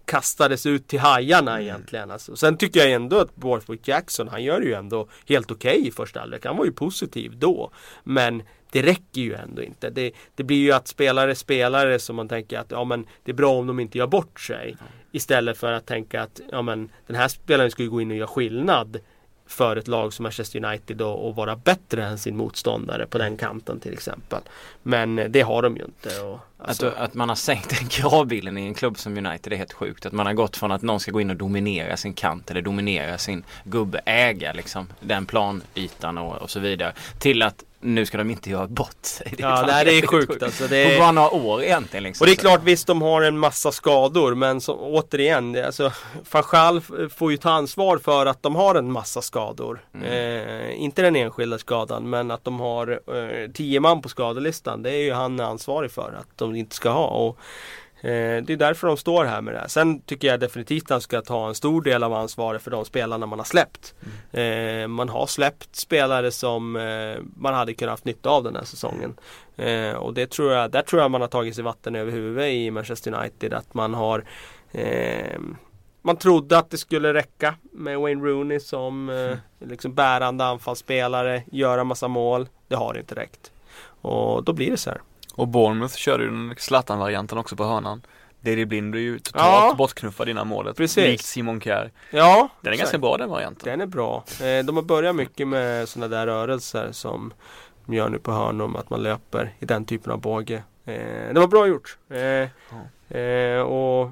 kastades 0.05 0.67
ut 0.67 0.89
till 0.89 1.01
hajarna 1.01 1.53
mm. 1.53 1.63
egentligen. 1.63 2.11
Alltså. 2.11 2.37
Sen 2.37 2.57
tycker 2.57 2.81
jag 2.81 2.93
ändå 2.93 3.19
att 3.19 3.37
Borthwick 3.37 3.89
Jackson, 3.89 4.29
han 4.29 4.43
gör 4.45 4.61
ju 4.61 4.75
ändå 4.75 5.09
helt 5.29 5.51
okej 5.51 5.77
okay 5.79 5.89
i 5.89 5.91
första 5.91 6.21
halvlek. 6.21 6.47
Han 6.47 6.57
var 6.57 6.65
ju 6.65 6.73
positiv 6.73 7.39
då. 7.39 7.71
Men 8.05 8.43
det 8.71 8.83
räcker 8.83 9.21
ju 9.21 9.35
ändå 9.35 9.63
inte. 9.63 9.91
Det, 9.91 10.13
det 10.35 10.43
blir 10.43 10.59
ju 10.59 10.73
att 10.73 10.89
spelare 10.89 11.35
spelare 11.35 11.99
som 11.99 12.17
man 12.17 12.29
tänker 12.29 12.59
att 12.59 12.71
ja 12.71 12.85
men 12.85 13.07
det 13.25 13.31
är 13.31 13.35
bra 13.35 13.53
om 13.53 13.67
de 13.67 13.81
inte 13.81 13.99
gör 13.99 14.07
bort 14.07 14.41
sig. 14.41 14.77
Istället 15.13 15.59
för 15.59 15.73
att 15.73 15.87
tänka 15.87 16.23
att 16.23 16.41
ja 16.51 16.63
men 16.63 16.91
den 17.07 17.17
här 17.17 17.29
spelaren 17.29 17.71
ska 17.71 17.83
ju 17.83 17.91
gå 17.91 18.01
in 18.01 18.11
och 18.11 18.17
göra 18.17 18.29
skillnad 18.29 18.99
för 19.47 19.77
ett 19.77 19.89
lag 19.89 20.13
som 20.13 20.23
Manchester 20.23 20.65
United 20.65 21.03
och, 21.03 21.29
och 21.29 21.37
vara 21.37 21.57
bättre 21.57 22.05
än 22.05 22.19
sin 22.19 22.37
motståndare 22.37 23.07
på 23.07 23.19
den 23.19 23.37
kanten 23.37 23.81
till 23.81 23.93
exempel. 23.93 24.41
Men 24.83 25.19
eh, 25.19 25.29
det 25.29 25.41
har 25.41 25.63
de 25.63 25.77
ju 25.77 25.85
inte. 25.85 26.21
Och, 26.21 26.39
alltså... 26.59 26.87
att, 26.87 26.97
att, 26.97 27.15
man 27.15 27.29
har 27.29 27.37
sänkt 27.37 27.69
den 27.79 27.89
kravbilden 27.89 28.59
i 28.59 28.67
en 28.67 28.75
klubb 28.75 28.99
som 28.99 29.27
United 29.27 29.53
är 29.53 29.57
helt 29.57 29.73
sjukt. 29.73 30.07
Att 30.07 30.13
man 30.13 30.27
har 30.27 30.35
gått 30.35 30.57
från 30.57 30.73
att 30.73 30.83
någon 30.83 31.01
ska 31.01 31.11
gå 31.11 31.21
in 31.21 31.31
och 31.31 31.37
dominera 31.37 31.97
sin 31.97 32.15
kant 32.15 32.51
eller 32.51 32.63
dominera 32.63 33.19
sin 33.19 33.45
gubbe, 33.65 34.01
äga 34.05 34.53
liksom 34.53 34.87
den 35.01 35.27
planytan 35.27 36.19
och, 36.19 36.43
och 36.43 36.51
så 36.51 36.61
vidare. 36.61 36.93
Till 37.19 37.43
att 37.43 37.65
nu 37.81 38.07
ska 38.07 38.19
de 38.19 38.31
inte 38.31 38.51
göra 38.51 38.67
bort 38.67 39.05
sig. 39.05 39.33
Det 39.37 39.43
ja, 39.43 39.65
nej, 39.67 39.85
det 39.85 39.99
är 39.99 40.07
sjukt, 40.07 40.33
sjukt. 40.33 40.43
alltså. 40.43 40.67
Det 40.67 40.77
är... 40.77 40.97
På 40.97 41.03
bara 41.03 41.13
några 41.13 41.31
år 41.31 41.63
egentligen. 41.63 42.05
Liksom. 42.05 42.25
Och 42.25 42.27
det 42.27 42.33
är 42.33 42.37
klart, 42.37 42.61
visst 42.63 42.87
de 42.87 43.03
har 43.03 43.23
en 43.23 43.39
massa 43.39 43.73
skador 43.73 44.35
men 44.35 44.61
så, 44.61 44.75
återigen, 44.75 45.53
det, 45.53 45.67
alltså 45.67 45.93
Fanchal 46.25 46.81
får 47.17 47.31
ju 47.31 47.37
ta 47.37 47.51
ansvar 47.51 47.99
för 47.99 48.27
att 48.27 48.43
de 48.43 48.57
har 48.57 48.75
en 48.75 48.93
massa 48.93 49.23
skador. 49.23 49.81
Mm. 49.95 50.07
Eh, 50.07 50.83
inte 50.83 51.03
den 51.03 51.17
enskilda 51.17 51.59
skadan 51.59 52.11
men 52.11 52.31
att 52.31 52.45
de 52.45 52.61
har 52.61 53.01
eh, 53.17 53.51
tio 53.53 53.81
man 53.81 54.03
på 54.03 54.09
skadelistan. 54.09 54.83
Det 54.83 54.91
är 54.91 55.03
ju 55.05 55.13
han 55.13 55.41
ansvarig 55.41 55.91
för 55.91 56.15
att 56.21 56.39
de 56.39 56.48
inte 56.57 56.77
ska 56.77 56.91
ha. 56.91 57.07
Och, 57.07 57.39
Eh, 58.01 58.43
det 58.43 58.51
är 58.51 58.57
därför 58.57 58.87
de 58.87 58.97
står 58.97 59.25
här 59.25 59.41
med 59.41 59.55
det 59.55 59.61
här. 59.61 59.69
Sen 59.69 60.01
tycker 60.01 60.29
jag 60.29 60.41
definitivt 60.41 60.85
att 60.85 60.91
han 60.91 61.01
ska 61.01 61.23
ta 61.23 61.49
en 61.49 61.55
stor 61.55 61.83
del 61.83 62.03
av 62.03 62.15
ansvaret 62.15 62.63
för 62.63 62.71
de 62.71 62.85
spelarna 62.85 63.27
man 63.27 63.39
har 63.39 63.47
släppt. 63.47 63.95
Mm. 64.33 64.83
Eh, 64.83 64.89
man 64.89 65.09
har 65.09 65.27
släppt 65.27 65.77
spelare 65.77 66.31
som 66.31 66.77
eh, 66.77 67.17
man 67.37 67.55
hade 67.55 67.75
kunnat 67.75 67.93
haft 67.93 68.05
nytta 68.05 68.31
av 68.31 68.45
den 68.45 68.57
här 68.57 68.65
säsongen. 68.65 69.15
och 69.97 70.15
det 70.15 70.31
tror 70.31 70.53
jag, 70.53 70.71
där 70.71 70.83
tror 70.83 71.03
jag 71.03 71.11
man 71.11 71.21
har 71.21 71.29
tagit 71.29 71.55
sig 71.55 71.65
vatten 71.65 71.97
över 71.97 72.13
huvudet 72.13 72.49
i 72.49 72.71
Manchester 72.71 73.15
United. 73.15 73.55
Att 73.55 73.75
man 73.75 73.95
har 73.95 74.25
man 76.03 76.17
trodde 76.17 76.59
att 76.59 76.71
det 76.71 76.79
skulle 76.79 77.15
räcka 77.15 77.55
med 77.73 77.99
Wayne 77.99 78.25
Rooney 78.25 78.61
som 78.61 79.09
mm. 79.09 79.39
liksom 79.59 79.95
bärande 79.95 80.45
anfallsspelare, 80.45 81.43
göra 81.53 81.85
massa 81.85 82.09
mål. 82.09 82.49
Det 82.69 82.77
har 82.77 82.99
inte 82.99 83.15
räckt. 83.15 83.53
Och 84.01 84.45
då 84.45 84.53
blir 84.53 84.71
det 84.71 84.77
så 84.77 84.91
här. 84.91 85.01
Och 85.39 85.49
Bournemouth 85.49 85.95
körde 85.95 86.25
ju 86.25 86.31
den 86.31 86.55
Zlatan-varianten 86.59 87.39
också 87.39 87.57
på 87.57 87.65
hörnan. 87.65 88.03
Daily 88.41 88.65
Blind 88.65 88.95
är 88.95 88.99
ju 88.99 89.19
totalt 89.19 89.45
ja. 89.45 89.75
bortknuffad 89.79 90.29
innan 90.29 90.47
målet. 90.47 90.77
Precis. 90.77 90.97
Likt 91.05 91.25
Simon 91.25 91.61
Kjær. 91.61 91.91
Ja. 92.11 92.49
Den 92.61 92.73
är 92.73 92.77
ganska 92.77 92.99
bra 92.99 93.17
den 93.17 93.31
varianten. 93.31 93.71
Den 93.71 93.81
är 93.81 93.87
bra. 93.87 94.25
Eh, 94.43 94.65
de 94.65 94.77
har 94.77 94.83
börjat 94.83 95.17
mycket 95.17 95.49
med 95.49 95.89
sådana 95.89 96.17
där 96.17 96.27
rörelser 96.27 96.93
som 96.93 97.33
de 97.87 97.97
gör 97.97 98.09
nu 98.09 98.19
på 98.19 98.33
hörnor. 98.33 98.79
Att 98.79 98.91
man 98.91 99.03
löper 99.03 99.55
i 99.59 99.65
den 99.65 99.85
typen 99.85 100.13
av 100.13 100.21
båge. 100.21 100.63
Eh, 100.85 101.33
det 101.33 101.41
var 101.41 101.47
bra 101.47 101.67
gjort. 101.67 101.99
Eh, 102.11 102.21
ja. 103.19 103.63
och 103.63 104.11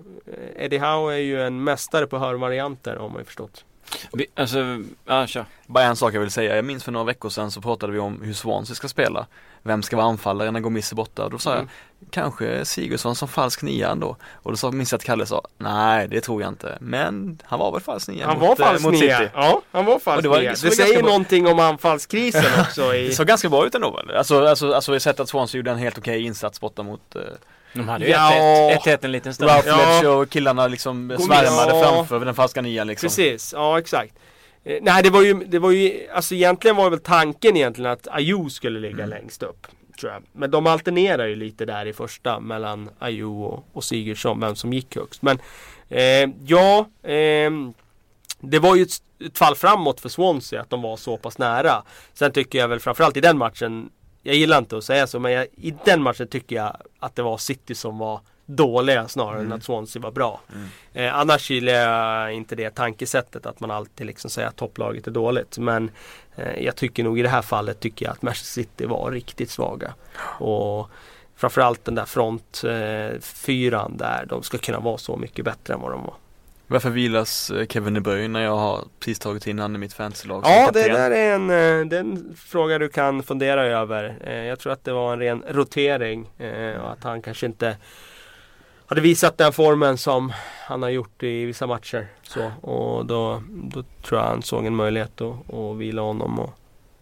Eddie 0.56 0.78
Howe 0.78 1.14
är 1.14 1.18
ju 1.18 1.42
en 1.42 1.64
mästare 1.64 2.06
på 2.06 2.18
hörvarianter 2.18 2.96
har 2.96 3.08
man 3.08 3.18
ju 3.18 3.24
förstått. 3.24 3.64
Vi, 4.12 4.26
alltså, 4.34 4.82
ja 5.04 5.26
kör. 5.26 5.44
Bara 5.66 5.84
en 5.84 5.96
sak 5.96 6.14
jag 6.14 6.20
vill 6.20 6.30
säga. 6.30 6.56
Jag 6.56 6.64
minns 6.64 6.84
för 6.84 6.92
några 6.92 7.04
veckor 7.04 7.28
sedan 7.28 7.50
så 7.50 7.60
pratade 7.60 7.92
vi 7.92 7.98
om 7.98 8.22
hur 8.22 8.32
Swansea 8.32 8.74
ska 8.74 8.88
spela. 8.88 9.26
Vem 9.62 9.82
ska 9.82 9.96
vara 9.96 10.06
anfallare 10.06 10.50
när 10.50 10.60
Gomis 10.60 10.92
är 10.92 10.96
borta? 10.96 11.24
Och 11.24 11.30
då 11.30 11.38
sa 11.38 11.54
mm. 11.54 11.68
jag, 12.00 12.10
kanske 12.10 12.64
Sigurdsson 12.64 13.16
som 13.16 13.28
falsk 13.28 13.62
nia 13.62 13.90
ändå. 13.90 14.16
Och 14.32 14.50
då 14.50 14.56
sa, 14.56 14.70
minns 14.70 14.92
jag 14.92 14.98
att 14.98 15.04
Kalle 15.04 15.26
sa, 15.26 15.42
nej 15.58 16.08
det 16.08 16.20
tror 16.20 16.42
jag 16.42 16.48
inte. 16.48 16.78
Men 16.80 17.38
han 17.44 17.58
var 17.58 17.72
väl 17.72 17.80
falsk 17.80 18.08
nia 18.08 18.26
Han 18.26 18.38
mot, 18.38 18.48
var 18.48 18.66
falsk 18.66 18.84
mot 18.84 18.92
nia, 18.92 19.18
City. 19.18 19.30
ja 19.34 19.62
han 19.70 19.84
var 19.84 19.98
falsk 19.98 20.22
det 20.22 20.28
var, 20.28 20.40
nia. 20.40 20.50
Det, 20.50 20.68
det 20.68 20.70
säger 20.70 21.02
någonting 21.02 21.46
om 21.46 21.58
anfallskrisen 21.58 22.60
också. 22.60 22.94
I... 22.94 23.06
det 23.08 23.14
såg 23.14 23.26
ganska 23.26 23.48
bra 23.48 23.66
ut 23.66 23.74
ändå 23.74 23.90
väl? 23.90 24.16
Alltså, 24.16 24.46
alltså, 24.46 24.72
alltså 24.72 24.92
jag 24.92 25.02
sett 25.02 25.20
att 25.20 25.28
Swansea 25.28 25.58
gjorde 25.58 25.70
en 25.70 25.78
helt 25.78 25.98
okej 25.98 26.22
insats 26.22 26.60
borta 26.60 26.82
mot 26.82 27.16
eh, 27.16 27.22
de 27.76 27.88
hade 27.88 28.06
ju 28.06 28.12
1-1 28.12 28.16
ja. 28.84 28.98
en 29.00 29.12
liten 29.12 29.34
stund. 29.34 29.50
Ralph 29.50 29.68
ja. 29.68 30.10
och 30.10 30.30
killarna 30.30 30.66
liksom 30.66 31.16
svärmade 31.18 31.78
ja. 31.78 32.06
framför 32.08 32.24
den 32.24 32.34
falska 32.34 32.62
nian 32.62 32.86
liksom. 32.86 33.06
Precis, 33.06 33.52
ja 33.52 33.78
exakt. 33.78 34.14
Eh, 34.64 34.78
nej 34.82 35.02
det 35.02 35.10
var 35.10 35.22
ju, 35.22 35.34
det 35.34 35.58
var 35.58 35.70
ju, 35.70 36.08
alltså 36.14 36.34
egentligen 36.34 36.76
var 36.76 36.90
väl 36.90 37.00
tanken 37.00 37.56
egentligen 37.56 37.90
att 37.90 38.08
Ayo 38.08 38.50
skulle 38.50 38.80
ligga 38.80 39.04
mm. 39.04 39.10
längst 39.10 39.42
upp. 39.42 39.66
Tror 40.00 40.12
jag. 40.12 40.22
Men 40.32 40.50
de 40.50 40.66
alternerar 40.66 41.26
ju 41.26 41.36
lite 41.36 41.64
där 41.64 41.86
i 41.86 41.92
första 41.92 42.40
mellan 42.40 42.90
Ayo 42.98 43.44
och, 43.44 43.64
och 43.72 43.84
Sigurdsson, 43.84 44.40
vem 44.40 44.56
som 44.56 44.72
gick 44.72 44.96
högst. 44.96 45.22
Men 45.22 45.38
eh, 45.88 46.30
ja, 46.46 46.88
eh, 47.02 47.50
det 48.40 48.58
var 48.58 48.76
ju 48.76 48.82
ett, 48.82 48.90
ett 49.26 49.38
fall 49.38 49.54
framåt 49.54 50.00
för 50.00 50.08
Swansea 50.08 50.60
att 50.60 50.70
de 50.70 50.82
var 50.82 50.96
så 50.96 51.16
pass 51.16 51.38
nära. 51.38 51.82
Sen 52.14 52.32
tycker 52.32 52.58
jag 52.58 52.68
väl 52.68 52.80
framförallt 52.80 53.16
i 53.16 53.20
den 53.20 53.38
matchen 53.38 53.90
jag 54.26 54.34
gillar 54.34 54.58
inte 54.58 54.76
att 54.76 54.84
säga 54.84 55.06
så 55.06 55.18
men 55.18 55.32
jag, 55.32 55.46
i 55.56 55.74
den 55.84 56.02
matchen 56.02 56.28
tycker 56.28 56.56
jag 56.56 56.76
att 56.98 57.16
det 57.16 57.22
var 57.22 57.38
City 57.38 57.74
som 57.74 57.98
var 57.98 58.20
dåliga 58.46 59.08
snarare 59.08 59.38
mm. 59.38 59.52
än 59.52 59.58
att 59.58 59.64
Swansea 59.64 60.02
var 60.02 60.10
bra. 60.10 60.40
Mm. 60.54 60.68
Eh, 60.92 61.18
annars 61.18 61.50
gillar 61.50 61.72
jag 61.72 62.32
inte 62.32 62.54
det 62.56 62.70
tankesättet 62.70 63.46
att 63.46 63.60
man 63.60 63.70
alltid 63.70 64.06
liksom 64.06 64.30
säger 64.30 64.48
att 64.48 64.56
topplaget 64.56 65.06
är 65.06 65.10
dåligt. 65.10 65.58
Men 65.58 65.90
eh, 66.36 66.64
jag 66.64 66.76
tycker 66.76 67.04
nog 67.04 67.18
i 67.18 67.22
det 67.22 67.28
här 67.28 67.42
fallet 67.42 67.80
tycker 67.80 68.06
jag 68.06 68.12
att 68.12 68.22
Manchester 68.22 68.62
City 68.62 68.86
var 68.86 69.10
riktigt 69.10 69.50
svaga. 69.50 69.94
Och 70.38 70.90
framförallt 71.36 71.84
den 71.84 71.94
där 71.94 72.04
frontfyran 72.04 73.92
eh, 73.92 73.98
där, 73.98 74.26
de 74.28 74.42
ska 74.42 74.58
kunna 74.58 74.80
vara 74.80 74.98
så 74.98 75.16
mycket 75.16 75.44
bättre 75.44 75.74
än 75.74 75.80
vad 75.80 75.90
de 75.90 76.02
var. 76.02 76.14
Varför 76.68 76.90
vilas 76.90 77.50
eh, 77.50 77.66
Kevin 77.66 77.94
De 77.94 78.00
Bruyne 78.00 78.28
när 78.28 78.44
jag 78.44 78.56
har 78.56 78.84
precis 79.00 79.18
tagit 79.18 79.46
in 79.46 79.58
han 79.58 79.74
i 79.74 79.78
mitt 79.78 79.92
fantasylag 79.92 80.42
Ja, 80.46 80.70
det 80.72 80.88
där 80.88 81.10
är 81.10 81.34
en, 81.34 81.50
eh, 81.50 81.86
det 81.88 81.96
är 81.96 82.00
en 82.00 82.36
fråga 82.36 82.78
du 82.78 82.88
kan 82.88 83.22
fundera 83.22 83.66
över. 83.66 84.18
Eh, 84.24 84.44
jag 84.44 84.58
tror 84.58 84.72
att 84.72 84.84
det 84.84 84.92
var 84.92 85.12
en 85.12 85.18
ren 85.18 85.44
rotering 85.48 86.30
och 86.82 86.92
att 86.92 87.04
han 87.04 87.22
kanske 87.22 87.46
inte 87.46 87.76
hade 88.86 89.00
visat 89.00 89.38
den 89.38 89.52
formen 89.52 89.98
som 89.98 90.32
han 90.66 90.82
har 90.82 90.90
gjort 90.90 91.22
i 91.22 91.44
vissa 91.44 91.66
matcher. 91.66 92.06
Så, 92.22 92.50
och 92.60 93.06
då, 93.06 93.42
då 93.48 93.84
tror 94.02 94.20
jag 94.20 94.28
han 94.28 94.42
såg 94.42 94.66
en 94.66 94.76
möjlighet 94.76 95.20
att, 95.20 95.54
att 95.54 95.76
vila 95.76 96.02
honom 96.02 96.38
och 96.38 96.54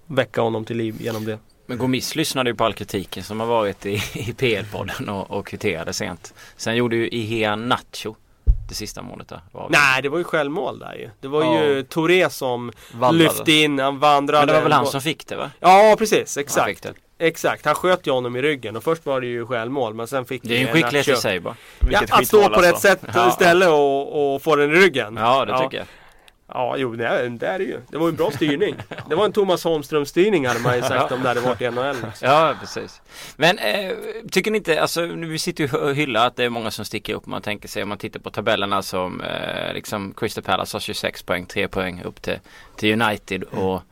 väcka 0.07 0.41
honom 0.41 0.65
till 0.65 0.77
liv 0.77 0.97
genom 1.01 1.25
det. 1.25 1.39
Men 1.67 1.79
Gomis 1.79 2.17
lyssnade 2.17 2.51
ju 2.51 2.57
på 2.57 2.65
all 2.65 2.75
kritiken 2.75 3.23
som 3.23 3.41
har 3.41 3.47
varit 3.47 3.87
i, 3.87 3.95
i 4.15 4.33
PL-podden 4.33 5.09
och, 5.09 5.31
och 5.31 5.47
kvitterade 5.47 5.93
sent. 5.93 6.35
Sen 6.57 6.77
gjorde 6.77 6.97
ju 6.97 7.09
Ihea 7.09 7.57
Nacho 7.57 8.15
det 8.69 8.75
sista 8.75 9.03
målet 9.03 9.29
där? 9.29 9.41
Var 9.53 9.69
Nej, 9.71 10.03
det 10.03 10.09
var 10.09 10.19
ju 10.19 10.25
självmål 10.25 10.79
där 10.79 10.95
ju. 10.95 11.11
Det 11.21 11.29
var 11.29 11.45
ja. 11.45 11.65
ju 11.65 11.83
Touré 11.83 12.31
som 12.31 12.73
Vandrade. 12.93 13.25
lyfte 13.25 13.53
in, 13.53 13.79
han 13.79 13.99
vandrade. 13.99 14.47
Men 14.47 14.47
det 14.47 14.55
var 14.55 14.63
väl 14.63 14.73
han 14.73 14.87
som 14.87 15.01
fick 15.01 15.27
det 15.27 15.37
va? 15.37 15.51
Ja, 15.61 15.95
precis. 15.99 16.37
Exakt. 16.37 16.85
Han 16.85 16.95
Exakt, 17.19 17.65
han 17.65 17.75
sköt 17.75 18.07
ju 18.07 18.11
honom 18.11 18.37
i 18.37 18.43
ryggen 18.43 18.77
och 18.77 18.85
först 18.85 19.07
var 19.07 19.21
det 19.21 19.27
ju 19.27 19.47
självmål 19.47 19.95
men 19.95 20.07
sen 20.07 20.25
fick 20.25 20.43
Det 20.43 20.55
är 20.55 20.59
ju 20.59 20.67
en 20.67 20.73
skicklighet 20.73 21.09
i 21.09 21.17
sig 21.17 21.41
bara. 21.41 21.57
Ja, 21.91 22.03
att 22.11 22.27
stå 22.27 22.39
på 22.39 22.45
alltså. 22.45 22.61
rätt 22.61 22.81
sätt 22.81 23.01
ja. 23.15 23.29
istället 23.29 23.69
och, 23.69 24.35
och, 24.35 24.43
få 24.43 24.57
den 24.57 24.71
i 24.71 24.75
ryggen. 24.75 25.17
Ja, 25.17 25.45
det 25.45 25.53
ja. 25.53 25.63
tycker 25.63 25.77
jag. 25.77 25.87
Ja, 26.49 26.77
jo 26.77 26.97
det 26.97 27.07
är, 27.07 27.29
det 27.29 27.47
är 27.47 27.59
det 27.59 27.65
ju. 27.65 27.81
Det 27.91 27.99
var 27.99 28.07
ju 28.07 28.11
en 28.11 28.17
bra 28.17 28.31
styrning. 28.31 28.75
Det 29.09 29.15
var 29.15 29.25
en 29.25 29.33
Thomas 29.33 29.65
Holmström 29.65 30.07
styrning 30.07 30.47
hade 30.47 30.61
man 30.61 30.77
ju 30.77 30.83
sagt 30.83 31.13
om 31.13 31.23
det 31.23 31.29
hade 31.29 31.41
varit 31.41 31.61
i 31.61 31.71
NHL. 31.71 31.97
Liksom. 32.05 32.29
Ja, 32.29 32.55
precis. 32.61 33.01
Men 33.37 33.59
eh, 33.59 33.93
tycker 34.31 34.51
ni 34.51 34.59
inte, 34.59 34.83
alltså 34.83 35.07
vi 35.07 35.39
sitter 35.39 35.65
ju 35.65 35.79
och 35.79 35.95
hyllar 35.95 36.27
att 36.27 36.37
det 36.37 36.45
är 36.45 36.49
många 36.49 36.71
som 36.71 36.85
sticker 36.85 37.15
upp. 37.15 37.27
Man 37.27 37.43
tänker 37.43 37.69
sig 37.69 37.83
om 37.83 37.89
man 37.89 37.99
tittar 37.99 38.21
på 38.21 38.31
tabellerna 38.31 38.83
som 38.83 39.21
eh, 39.21 39.75
liksom 39.75 40.15
Crystal 40.17 40.45
Palace 40.45 40.75
har 40.77 40.81
26 40.81 41.23
poäng, 41.23 41.47
3 41.47 41.69
poäng 41.69 42.03
upp 42.05 42.23
till, 42.23 42.39
till 42.77 43.03
United 43.03 43.43
och 43.43 43.73
mm. 43.73 43.83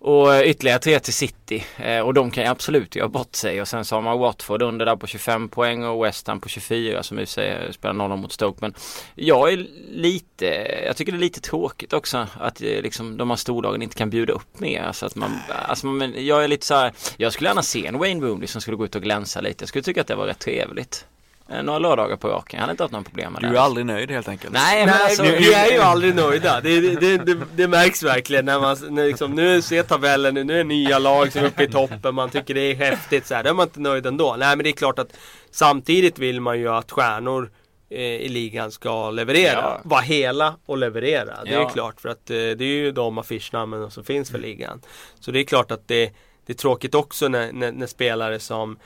Och 0.00 0.34
eh, 0.34 0.50
ytterligare 0.50 0.78
tre 0.78 1.00
till 1.00 1.12
City. 1.12 1.64
Eh, 1.76 2.00
och 2.00 2.14
de 2.14 2.30
kan 2.30 2.44
ju 2.44 2.50
absolut 2.50 2.96
göra 2.96 3.08
bort 3.08 3.34
sig. 3.34 3.60
Och 3.60 3.68
sen 3.68 3.84
så 3.84 3.94
har 3.94 4.02
man 4.02 4.18
Watford 4.18 4.62
under 4.62 4.86
där 4.86 4.96
på 4.96 5.06
25 5.06 5.48
poäng 5.48 5.84
och 5.84 6.04
West 6.04 6.26
Ham 6.26 6.40
på 6.40 6.48
24 6.48 7.02
som 7.02 7.18
i 7.18 7.26
sig 7.26 7.48
eh, 7.48 7.70
spelar 7.70 7.94
0 7.94 8.16
mot 8.16 8.32
Stoke. 8.32 8.58
Men 8.60 8.74
jag 9.14 9.52
är 9.52 9.66
lite, 9.90 10.46
jag 10.86 10.96
tycker 10.96 11.12
det 11.12 11.18
är 11.18 11.20
lite 11.20 11.40
tråkigt 11.40 11.92
också 11.92 12.26
att 12.40 12.62
eh, 12.62 12.82
liksom 12.82 13.16
de 13.16 13.30
här 13.30 13.36
storlagen 13.36 13.82
inte 13.82 13.96
kan 13.96 14.10
bjuda 14.10 14.32
upp 14.32 14.60
mer. 14.60 14.82
Alltså 14.82 15.06
att 15.06 15.14
man, 15.14 15.30
alltså 15.68 15.86
man, 15.86 16.26
jag 16.26 16.44
är 16.44 16.48
lite 16.48 16.66
så 16.66 16.74
här, 16.74 16.92
jag 17.16 17.32
skulle 17.32 17.50
gärna 17.50 17.62
se 17.62 17.86
en 17.86 17.98
Wayne 17.98 18.26
Rooney 18.26 18.46
som 18.46 18.60
skulle 18.60 18.76
gå 18.76 18.84
ut 18.84 18.94
och 18.94 19.02
glänsa 19.02 19.40
lite. 19.40 19.62
Jag 19.62 19.68
skulle 19.68 19.82
tycka 19.82 20.00
att 20.00 20.06
det 20.06 20.14
var 20.14 20.26
rätt 20.26 20.38
trevligt. 20.38 21.06
Eh, 21.50 21.62
några 21.62 21.78
lördagar 21.78 22.16
på 22.16 22.28
raken. 22.28 22.56
Jag 22.56 22.60
hade 22.60 22.70
inte 22.70 22.82
haft 22.82 22.92
några 22.92 23.04
problem 23.04 23.32
med 23.32 23.42
det. 23.42 23.48
Du 23.48 23.56
är 23.56 23.60
aldrig 23.60 23.86
nöjd 23.86 24.10
helt 24.10 24.28
enkelt. 24.28 24.52
Nej, 24.52 24.86
men 24.86 24.94
alltså, 24.94 25.22
vi 25.22 25.54
är 25.54 25.72
ju 25.72 25.78
aldrig 25.78 26.14
nöjda. 26.14 26.60
Det, 26.60 26.80
det, 26.80 27.18
det, 27.18 27.38
det, 27.56 27.68
märks 27.68 28.02
verkligen 28.02 28.44
när 28.44 28.60
man 28.60 28.76
när 28.88 29.06
liksom, 29.06 29.34
nu 29.34 29.62
ser 29.62 29.82
tabellen, 29.82 30.34
nu 30.34 30.52
är 30.52 30.58
det 30.58 30.64
nya 30.64 30.98
lag 30.98 31.32
som 31.32 31.42
är 31.42 31.46
uppe 31.46 31.62
i 31.62 31.68
toppen. 31.68 32.14
Man 32.14 32.30
tycker 32.30 32.54
det 32.54 32.60
är 32.60 32.74
häftigt 32.74 33.26
så 33.26 33.34
här. 33.34 33.44
Då 33.44 33.50
är 33.50 33.54
man 33.54 33.66
inte 33.66 33.80
nöjd 33.80 34.06
ändå. 34.06 34.36
Nej, 34.38 34.56
men 34.56 34.64
det 34.64 34.70
är 34.70 34.72
klart 34.72 34.98
att 34.98 35.16
samtidigt 35.50 36.18
vill 36.18 36.40
man 36.40 36.58
ju 36.58 36.68
att 36.68 36.90
stjärnor 36.90 37.50
eh, 37.90 38.00
i 38.00 38.28
ligan 38.28 38.70
ska 38.70 39.10
leverera. 39.10 39.60
Ja. 39.60 39.80
Vara 39.84 40.00
hela 40.00 40.56
och 40.66 40.78
leverera. 40.78 41.44
Det 41.44 41.54
är 41.54 41.60
ja. 41.60 41.68
klart 41.68 42.00
för 42.00 42.08
att 42.08 42.30
eh, 42.30 42.36
det 42.36 42.64
är 42.64 42.76
ju 42.76 42.92
de 42.92 43.18
affischnamnen 43.18 43.90
som 43.90 44.04
finns 44.04 44.30
för 44.30 44.38
ligan. 44.38 44.80
Så 45.20 45.30
det 45.30 45.40
är 45.40 45.44
klart 45.44 45.70
att 45.70 45.88
det, 45.88 46.12
det 46.46 46.52
är 46.52 46.56
tråkigt 46.56 46.94
också 46.94 47.28
när, 47.28 47.52
när, 47.52 47.72
när 47.72 47.86
spelare 47.86 48.38
som 48.38 48.78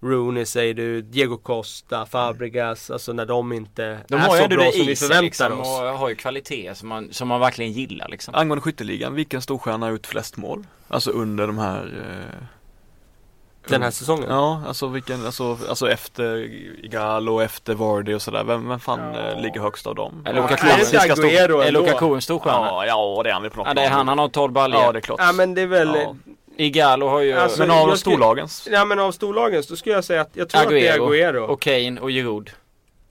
Rooney 0.00 0.44
säger 0.46 0.74
du, 0.74 1.02
Diego 1.02 1.36
Costa, 1.36 2.06
Fabregas, 2.06 2.90
alltså 2.90 3.12
när 3.12 3.26
de 3.26 3.52
inte 3.52 3.98
De 4.08 4.14
är 4.14 4.42
så 4.42 4.48
bra 4.48 4.70
som 4.72 4.86
vi 4.86 4.96
förväntar 4.96 5.22
liksom, 5.22 5.60
oss. 5.60 5.66
och 5.80 5.86
har 5.86 6.08
ju 6.08 6.14
kvaliteter 6.14 6.74
som 6.74 6.88
man, 6.88 7.08
som 7.12 7.28
man 7.28 7.40
verkligen 7.40 7.72
gillar 7.72 8.08
liksom. 8.08 8.34
Angående 8.34 8.62
skytteligan, 8.62 9.14
vilken 9.14 9.42
storstjärna 9.42 9.86
har 9.86 9.90
gjort 9.90 10.06
flest 10.06 10.36
mål? 10.36 10.66
Alltså 10.88 11.10
under 11.10 11.46
de 11.46 11.58
här 11.58 12.04
eh, 12.06 12.44
Den 13.68 13.82
här 13.82 13.90
säsongen. 13.90 14.26
Ja, 14.28 14.62
alltså 14.66 14.86
vilken, 14.86 15.26
alltså, 15.26 15.58
alltså 15.68 15.90
efter 15.90 16.36
Igalo, 16.84 17.40
efter 17.40 17.74
Vardy 17.74 18.14
och 18.14 18.22
sådär. 18.22 18.44
Vem, 18.44 18.68
vem 18.68 18.80
fan 18.80 19.14
Ja. 19.14 19.20
eh, 19.30 19.40
ligger 19.42 19.60
högst 19.60 19.86
av 19.86 19.94
dem? 19.94 20.22
Eller 20.26 20.40
Ja, 20.40 20.42
Lukaku. 20.42 20.66
är 20.68 20.84
stor-? 20.84 21.70
Lukaku 21.72 22.14
en 22.14 22.20
storstjärna? 22.22 22.66
Ja, 22.66 22.86
ja 22.86 23.20
det 23.24 23.28
är 23.30 23.34
han 23.34 23.42
väl 23.42 23.50
på 23.50 23.56
något 23.58 23.66
Ja 23.66 23.74
det 23.74 23.82
är 23.82 23.90
han, 23.90 24.08
han 24.08 24.18
har 24.18 24.28
12 24.28 24.52
baljor. 24.52 24.80
Ja 24.82 24.92
det 24.92 24.98
är 24.98 25.00
klart. 25.00 25.20
Ja 25.22 25.32
men 25.32 25.54
det 25.54 25.62
är 25.62 25.66
väl 25.66 25.88
Ja. 25.94 26.14
Igalo 26.60 27.06
har 27.08 27.20
ju 27.20 27.32
Alltså, 27.32 27.58
Men 27.60 27.70
av 27.70 27.96
storlagens? 27.96 28.68
Ja 28.70 28.84
men 28.84 28.98
av 28.98 29.12
storlagens, 29.12 29.66
då 29.66 29.76
skulle 29.76 29.94
jag 29.94 30.04
säga 30.04 30.20
att 30.20 30.30
jag 30.32 30.48
tror 30.48 30.62
att 30.62 30.68
det 30.68 30.88
är 30.88 30.98
Agüero. 30.98 31.38
och 31.38 31.60
Kane 31.60 32.00
och 32.00 32.10
Giroud. 32.10 32.50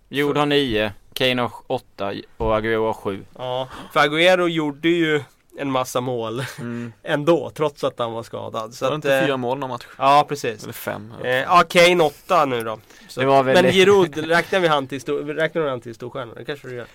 Giroud 0.10 0.38
har 0.38 0.46
9, 0.46 0.92
Kane 1.14 1.42
har 1.42 1.52
8 1.68 2.14
och 2.38 2.56
Agüero 2.60 2.86
har 2.86 2.94
7. 2.94 3.26
Ja, 3.38 3.68
för 3.94 4.00
Agüero 4.00 4.48
gjorde 4.48 4.90
ju 4.90 5.22
en 5.60 5.72
massa 5.72 6.02
mål 6.02 6.44
Mm. 6.60 6.94
ändå, 7.04 7.52
trots 7.56 7.84
att 7.84 8.00
han 8.00 8.12
var 8.14 8.24
skadad. 8.24 8.74
Så 8.74 8.86
Var 8.86 8.92
det 8.92 8.96
att, 8.96 8.98
inte 9.06 9.16
eh, 9.16 9.26
fyra 9.26 9.38
mål 9.38 9.58
någon 9.60 9.70
match? 9.70 9.86
Ja, 9.98 10.26
precis. 10.30 10.64
Eller 10.64 10.74
fem? 10.74 11.14
Eh, 11.24 11.30
ja, 11.32 11.64
Kane 11.70 12.04
8 12.04 12.46
nu 12.46 12.64
då. 12.64 12.80
Så, 13.08 13.20
Det 13.20 13.26
var 13.26 13.44
väl- 13.44 13.64
Men 13.64 13.72
Giroud, 13.74 14.18
räknar 14.28 14.60
vi 14.60 14.68
han 14.68 14.88
till, 14.88 15.02
stor, 15.02 15.24
räknar 15.24 15.68
han 15.68 15.82
till 15.82 15.96
storstjärna? 15.96 16.34
Det 16.34 16.46
kanske 16.46 16.68
du 16.68 16.76
gör. 16.76 16.86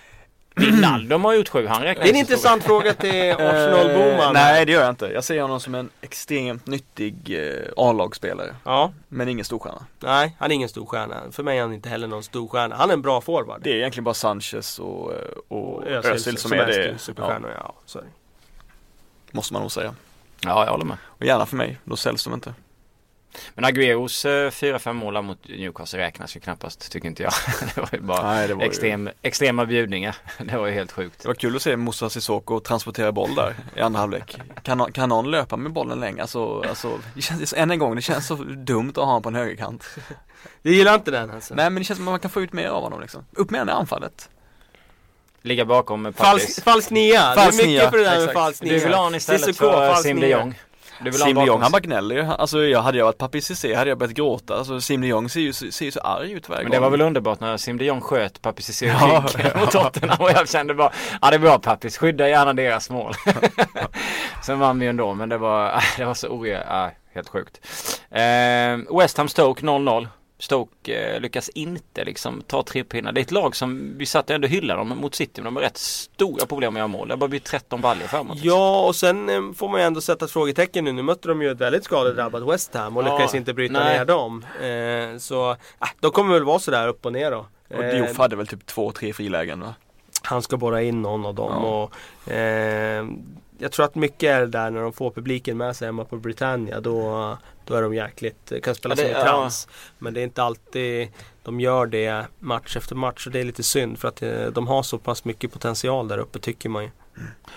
Wijnaldum 0.56 1.24
har 1.24 1.34
gjort 1.34 1.48
7, 1.48 1.66
han 1.66 1.82
räknas 1.82 2.04
Det 2.04 2.08
är 2.08 2.20
en 2.20 2.26
som 2.26 2.32
intressant 2.32 2.64
fråga 2.64 2.94
till 2.94 3.32
Arsenal-boman. 3.32 4.20
Eh, 4.20 4.32
nej 4.32 4.66
det 4.66 4.72
gör 4.72 4.80
jag 4.80 4.90
inte. 4.90 5.06
Jag 5.06 5.24
ser 5.24 5.42
honom 5.42 5.60
som 5.60 5.74
en 5.74 5.90
extremt 6.00 6.66
nyttig 6.66 7.14
eh, 7.30 7.68
A-lagsspelare. 7.76 8.54
Ja, 8.64 8.92
Men 9.08 9.28
ingen 9.28 9.44
storstjärna. 9.44 9.86
nej, 10.00 10.36
han 10.38 10.50
är 10.50 10.54
ingen 10.54 10.68
storstjärna. 10.68 11.22
För 11.30 11.42
mig 11.42 11.58
är 11.58 11.62
han 11.62 11.72
inte 11.72 11.88
heller 11.88 12.06
någon 12.06 12.22
storstjärna. 12.22 12.76
Han 12.76 12.90
är 12.90 12.94
en 12.94 13.02
bra 13.02 13.20
forward. 13.20 13.60
Det 13.62 13.70
är 13.72 13.76
egentligen 13.76 14.04
bara 14.04 14.14
Sanchez 14.14 14.78
och, 14.78 15.12
eh, 15.12 15.18
och 15.48 15.86
Özil 15.86 16.10
Özil 16.12 16.36
som, 16.38 16.52
är 16.52 16.66
det. 16.66 16.86
Ja, 16.86 16.98
superstjärnor, 16.98 17.50
ja. 17.58 17.74
är 17.94 18.02
det. 18.02 18.08
måste 19.32 19.52
man 19.52 19.62
nog 19.62 19.72
säga. 19.72 19.94
Ja, 20.44 20.64
jag 20.64 20.72
håller 20.72 20.84
med. 20.84 20.96
Och 21.04 21.24
gärna 21.26 21.46
för 21.46 21.56
mig, 21.56 21.78
då 21.84 21.96
säljs 21.96 22.24
de 22.24 22.34
inte. 22.34 22.54
Men 23.54 23.64
Agüeros 23.64 24.24
eh, 24.24 24.50
4-5 24.50 24.92
mål 24.92 25.22
mot 25.22 25.48
Newcastle 25.48 25.98
räknas 25.98 26.36
ju 26.36 26.40
knappast, 26.40 26.92
tycker 26.92 27.08
inte 27.08 27.22
jag. 27.22 27.32
det 27.74 27.80
var 27.80 27.88
ju 27.92 28.00
bara 28.00 28.32
Nej, 28.34 28.52
var 28.52 28.62
ju- 28.62 28.68
extrem, 28.68 29.10
extrema 29.22 29.66
bjudningar. 29.66 30.16
det 30.38 30.58
var 30.58 30.66
ju 30.66 30.72
helt 30.72 30.92
sjukt. 30.92 31.22
Det 31.22 31.28
var 31.28 31.34
kul 31.34 31.56
att 31.56 31.62
se 31.62 31.76
Moussa 31.76 32.10
Sissoko 32.10 32.60
transportera 32.60 33.12
boll 33.12 33.34
där 33.34 33.54
i 33.76 33.80
andra 33.80 34.00
halvlek. 34.00 34.40
Kan, 34.62 34.92
kan 34.92 35.08
någon 35.08 35.30
löpa 35.30 35.56
med 35.56 35.72
bollen 35.72 36.00
länge? 36.00 36.22
Alltså, 36.22 36.60
alltså, 36.68 36.98
det 37.14 37.22
känns, 37.22 37.52
än 37.52 37.70
en 37.70 37.78
gång, 37.78 37.96
det 37.96 38.02
känns 38.02 38.26
så 38.26 38.34
dumt 38.34 38.88
att 38.90 38.96
ha 38.96 39.04
honom 39.04 39.22
på 39.22 39.28
en 39.28 39.34
högerkant. 39.34 39.84
Du 40.62 40.74
gillar 40.74 40.94
inte 40.94 41.10
den 41.10 41.30
alltså? 41.30 41.54
Nej 41.54 41.70
men 41.70 41.80
det 41.80 41.84
känns 41.84 41.98
som 41.98 42.08
att 42.08 42.12
man 42.12 42.20
kan 42.20 42.30
få 42.30 42.42
ut 42.42 42.52
mer 42.52 42.68
av 42.68 42.82
honom 42.82 43.00
liksom. 43.00 43.24
Upp 43.32 43.50
med 43.50 43.60
honom 43.60 43.76
i 43.76 43.78
anfallet. 43.78 44.28
Ligga 45.42 45.64
bakom 45.64 46.02
med 46.02 46.16
Pappis. 46.16 46.42
Falsk, 46.44 46.64
falsk 46.64 46.90
nia. 46.90 47.34
Falsk 47.34 47.58
det 47.58 47.64
är 47.64 47.66
mycket 47.66 47.82
nia, 47.82 47.90
för 47.90 47.98
det 47.98 48.04
där 48.04 48.10
med 48.10 48.18
exakt. 48.22 48.38
falsk 48.38 48.62
nia. 48.62 48.72
Du 48.72 48.78
vill 48.80 48.92
ha 48.92 48.98
honom 48.98 49.14
istället 49.14 49.44
Cissoko, 49.44 49.72
för 49.72 49.94
Sim 49.94 50.20
de 50.20 50.26
nia. 50.26 50.38
Jong. 50.38 50.54
Sim 51.12 51.34
de 51.34 51.46
Jong, 51.46 51.62
han 51.62 51.72
bara 51.72 51.80
gnäller 51.80 52.14
ju. 52.14 52.22
Alltså 52.22 52.64
jag 52.64 52.82
hade 52.82 52.98
jag 52.98 53.04
varit 53.04 53.18
Papi 53.18 53.40
Cissé 53.40 53.74
hade 53.74 53.90
jag 53.90 53.98
börjat 53.98 54.14
gråta. 54.14 54.56
Alltså 54.56 54.80
Sim 54.80 55.00
de 55.00 55.06
Jong 55.06 55.28
ser 55.28 55.40
ju, 55.40 55.52
ser 55.52 55.84
ju 55.84 55.90
så 55.90 56.00
arg 56.00 56.32
ut 56.32 56.48
varje 56.48 56.62
Men 56.62 56.70
gång. 56.70 56.76
det 56.76 56.80
var 56.80 56.90
väl 56.90 57.00
underbart 57.00 57.40
när 57.40 57.56
Sim 57.56 57.78
de 57.78 57.84
Jong 57.84 58.00
sköt 58.00 58.42
Pappis 58.42 58.68
i 58.68 58.72
sin 58.72 58.88
Ja, 58.88 59.24
mot 59.60 59.70
Tottenham 59.70 60.20
och 60.20 60.30
jag 60.30 60.48
kände 60.48 60.74
bara 60.74 60.92
Ja 61.22 61.30
det 61.30 61.36
är 61.36 61.38
bra 61.38 61.58
Pappis, 61.58 61.98
skydda 61.98 62.28
gärna 62.28 62.52
deras 62.52 62.90
mål. 62.90 63.14
Sen 64.42 64.58
vann 64.58 64.78
vi 64.78 64.84
ju 64.84 64.90
ändå 64.90 65.14
men 65.14 65.28
det 65.28 65.38
var, 65.38 65.84
det 65.96 66.04
var 66.04 66.14
så 66.14 66.28
ore, 66.28 66.62
äh, 66.62 66.90
helt 67.14 67.28
sjukt. 67.28 67.60
Eh, 68.10 68.98
West 68.98 69.16
Ham 69.18 69.28
Stoke 69.28 69.62
0-0. 69.66 70.08
Stoke 70.42 70.94
eh, 71.14 71.20
lyckas 71.20 71.48
inte 71.48 72.04
liksom 72.04 72.42
ta 72.46 72.62
tre 72.62 72.84
pinnar. 72.84 73.12
Det 73.12 73.20
är 73.20 73.22
ett 73.22 73.30
lag 73.30 73.56
som 73.56 73.94
vi 73.98 74.06
satt 74.06 74.30
ändå 74.30 74.48
hylla 74.48 74.76
dem 74.76 74.88
mot 74.88 75.14
City 75.14 75.32
men 75.42 75.44
de 75.44 75.56
har 75.56 75.62
rätt 75.62 75.76
stora 75.78 76.46
problem 76.46 76.74
med 76.74 76.80
att 76.84 76.88
göra 76.90 76.98
mål. 76.98 77.08
Det 77.08 77.14
har 77.14 77.18
bara 77.18 77.28
blivit 77.28 77.44
13 77.44 77.80
baljor 77.80 78.06
framåt. 78.06 78.38
Ja, 78.42 78.86
och 78.86 78.96
sen 78.96 79.28
eh, 79.28 79.52
får 79.56 79.68
man 79.68 79.80
ju 79.80 79.86
ändå 79.86 80.00
sätta 80.00 80.24
ett 80.24 80.30
frågetecken 80.30 80.84
nu. 80.84 80.92
Nu 80.92 81.02
mötte 81.02 81.28
de 81.28 81.42
ju 81.42 81.50
ett 81.50 81.60
väldigt 81.60 81.84
skadedrabbat 81.84 82.42
West 82.42 82.74
Ham 82.74 82.96
och 82.96 83.02
Ja, 83.02 83.12
lyckades 83.12 83.34
inte 83.34 83.54
bryta 83.54 83.72
nej. 83.84 83.98
ner 83.98 84.04
dem. 84.04 84.46
Eh, 84.62 85.18
så, 85.18 85.50
äh, 85.50 85.56
de 86.00 86.10
kommer 86.10 86.34
väl 86.34 86.44
vara 86.44 86.58
sådär 86.58 86.88
upp 86.88 87.06
och 87.06 87.12
ner 87.12 87.30
då. 87.30 87.46
Och 87.76 87.84
Eh, 87.84 87.90
Diouf 87.90 88.18
hade 88.18 88.36
väl 88.36 88.46
typ 88.46 88.66
två, 88.66 88.92
tre 88.92 89.12
frilägen 89.12 89.60
va? 89.60 89.74
han 90.22 90.42
ska 90.42 90.56
borra 90.56 90.82
in 90.82 91.02
någon 91.02 91.26
av 91.26 91.34
dem. 91.34 91.52
Ja. 91.62 91.90
Och, 92.26 92.32
eh, 92.32 93.06
jag 93.62 93.72
tror 93.72 93.84
att 93.86 93.94
mycket 93.94 94.30
är 94.30 94.46
där 94.46 94.70
när 94.70 94.82
de 94.82 94.92
får 94.92 95.10
publiken 95.10 95.56
med 95.56 95.76
sig 95.76 95.88
hemma 95.88 96.04
på 96.04 96.16
Britannia. 96.16 96.80
Då, 96.80 97.38
då 97.64 97.74
är 97.74 97.82
de 97.82 97.94
jäkligt, 97.94 98.52
kan 98.62 98.74
spela 98.74 98.94
Ja, 98.98 99.02
som 99.02 99.10
ja. 99.10 99.22
trans. 99.22 99.68
Men 99.98 100.14
det 100.14 100.20
är 100.20 100.24
inte 100.24 100.42
alltid 100.42 101.08
de 101.42 101.60
gör 101.60 101.86
det 101.86 102.26
match 102.38 102.76
efter 102.76 102.94
match. 102.94 103.26
Och 103.26 103.32
det 103.32 103.40
är 103.40 103.44
lite 103.44 103.62
synd 103.62 103.98
för 103.98 104.08
att 104.08 104.22
eh, 104.22 104.46
de 104.46 104.66
har 104.66 104.82
så 104.82 104.98
pass 104.98 105.24
mycket 105.24 105.52
potential 105.52 106.08
där 106.08 106.18
uppe 106.18 106.38
tycker 106.38 106.68
man 106.68 106.84
ju. 106.84 106.90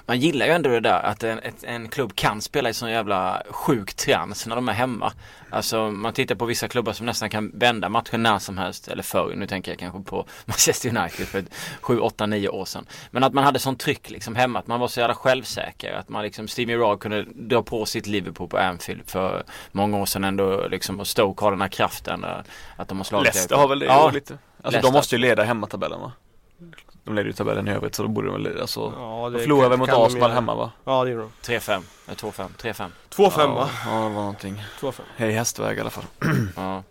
Man 0.06 0.20
gillar 0.20 0.46
ju 0.46 0.52
ändå 0.52 0.70
det 0.70 0.80
där 0.80 1.02
att 1.04 1.24
en, 1.24 1.40
ett, 1.40 1.64
en 1.64 1.90
klubb 1.90 2.16
kan 2.16 2.42
spela 2.42 2.70
i 2.70 2.74
sån 2.74 2.92
jävla 2.92 3.44
sjuk 3.50 3.94
trans 3.94 4.48
när 4.48 4.56
de 4.56 4.70
är 4.70 4.74
hemma. 4.74 5.14
Alltså 5.50 5.92
man 5.92 6.14
tittar 6.14 6.36
på 6.36 6.46
vissa 6.46 6.68
klubbar 6.68 6.94
som 6.94 7.06
nästan 7.06 7.30
kan 7.30 7.52
vända 7.54 7.90
matchen 7.90 8.24
när 8.24 8.40
som 8.40 8.58
helst. 8.58 8.88
Eller 8.88 9.04
förr, 9.04 9.34
nu 9.36 9.48
tänker 9.48 9.72
jag 9.72 9.80
kanske 9.80 10.02
på 10.10 10.26
Manchester 10.46 10.90
United 10.98 11.28
för 11.28 11.44
7, 11.82 12.00
8, 12.00 12.26
9 12.26 12.50
år 12.50 12.66
sedan. 12.66 12.86
Men 13.12 13.24
att 13.24 13.34
man 13.34 13.44
hade 13.44 13.60
sån 13.60 13.76
tryck 13.76 14.10
liksom 14.10 14.36
hemma, 14.36 14.60
att 14.60 14.68
man 14.68 14.80
var 14.80 14.88
så 14.88 15.00
jävla 15.00 15.16
självsäker. 15.16 15.94
Att 15.94 16.10
man 16.10 16.24
liksom, 16.24 16.48
Steve 16.48 16.72
Gerrard 16.72 17.00
kunde 17.00 17.24
dra 17.24 17.64
på 17.64 17.86
sitt 17.86 18.08
Liverpool 18.08 18.48
på 18.50 18.58
Anfield 18.58 19.02
för 19.06 19.44
många 19.72 19.98
år 19.98 20.06
sedan 20.06 20.24
ändå 20.24 20.68
liksom. 20.68 21.00
Och 21.00 21.08
Stoke 21.08 21.44
har 21.46 21.52
den 21.52 21.62
här 21.62 21.68
kraften. 21.68 22.24
eh, 22.24 22.30
Att 22.78 22.88
de 22.88 22.98
har 22.98 23.04
slagit 23.06 23.24
Leicester 23.26 23.56
har 23.56 23.68
väl 23.68 23.80
det 23.80 23.86
Ja, 23.86 24.12
lite. 24.14 24.34
Alltså 24.34 24.40
Leicester. 24.64 24.82
de 24.82 24.94
måste 24.98 25.16
ju 25.16 25.20
leda 25.22 25.44
hemmatabellen 25.44 26.00
va? 26.02 26.12
De 27.06 27.16
leder 27.16 27.28
ju 27.28 27.34
tabellen 27.34 27.68
i 27.68 27.72
övrigt 27.72 27.96
så 27.96 28.04
då 28.04 28.10
borde 28.10 28.28
de 28.28 28.44
väl, 28.44 28.62
alltså 28.62 28.94
Ja, 28.98 29.30
De 29.34 29.40
förlorade 29.40 29.70
väl 29.70 29.80
mot 29.80 29.90
Arsenal 29.90 30.32
hemma 30.32 30.56
va? 30.56 30.72
Ja 30.86 31.04
det 31.04 31.12
gjorde 31.12 31.24
de. 31.24 31.54
3-5, 31.54 31.82
eh, 32.08 32.14
2-5, 32.14 32.48
3-5. 32.62 32.90
2-5 33.10 33.32
ja, 33.38 33.48
va? 33.48 33.70
Ja, 33.86 33.92
det 33.92 34.00
var 34.02 34.10
någonting. 34.10 34.64
2-5. 34.80 34.92
Hej 35.18 35.32
hästväg 35.32 35.78
i 35.78 35.82
alla 35.82 35.90
fall. 35.90 36.04
Ja. 36.56 36.84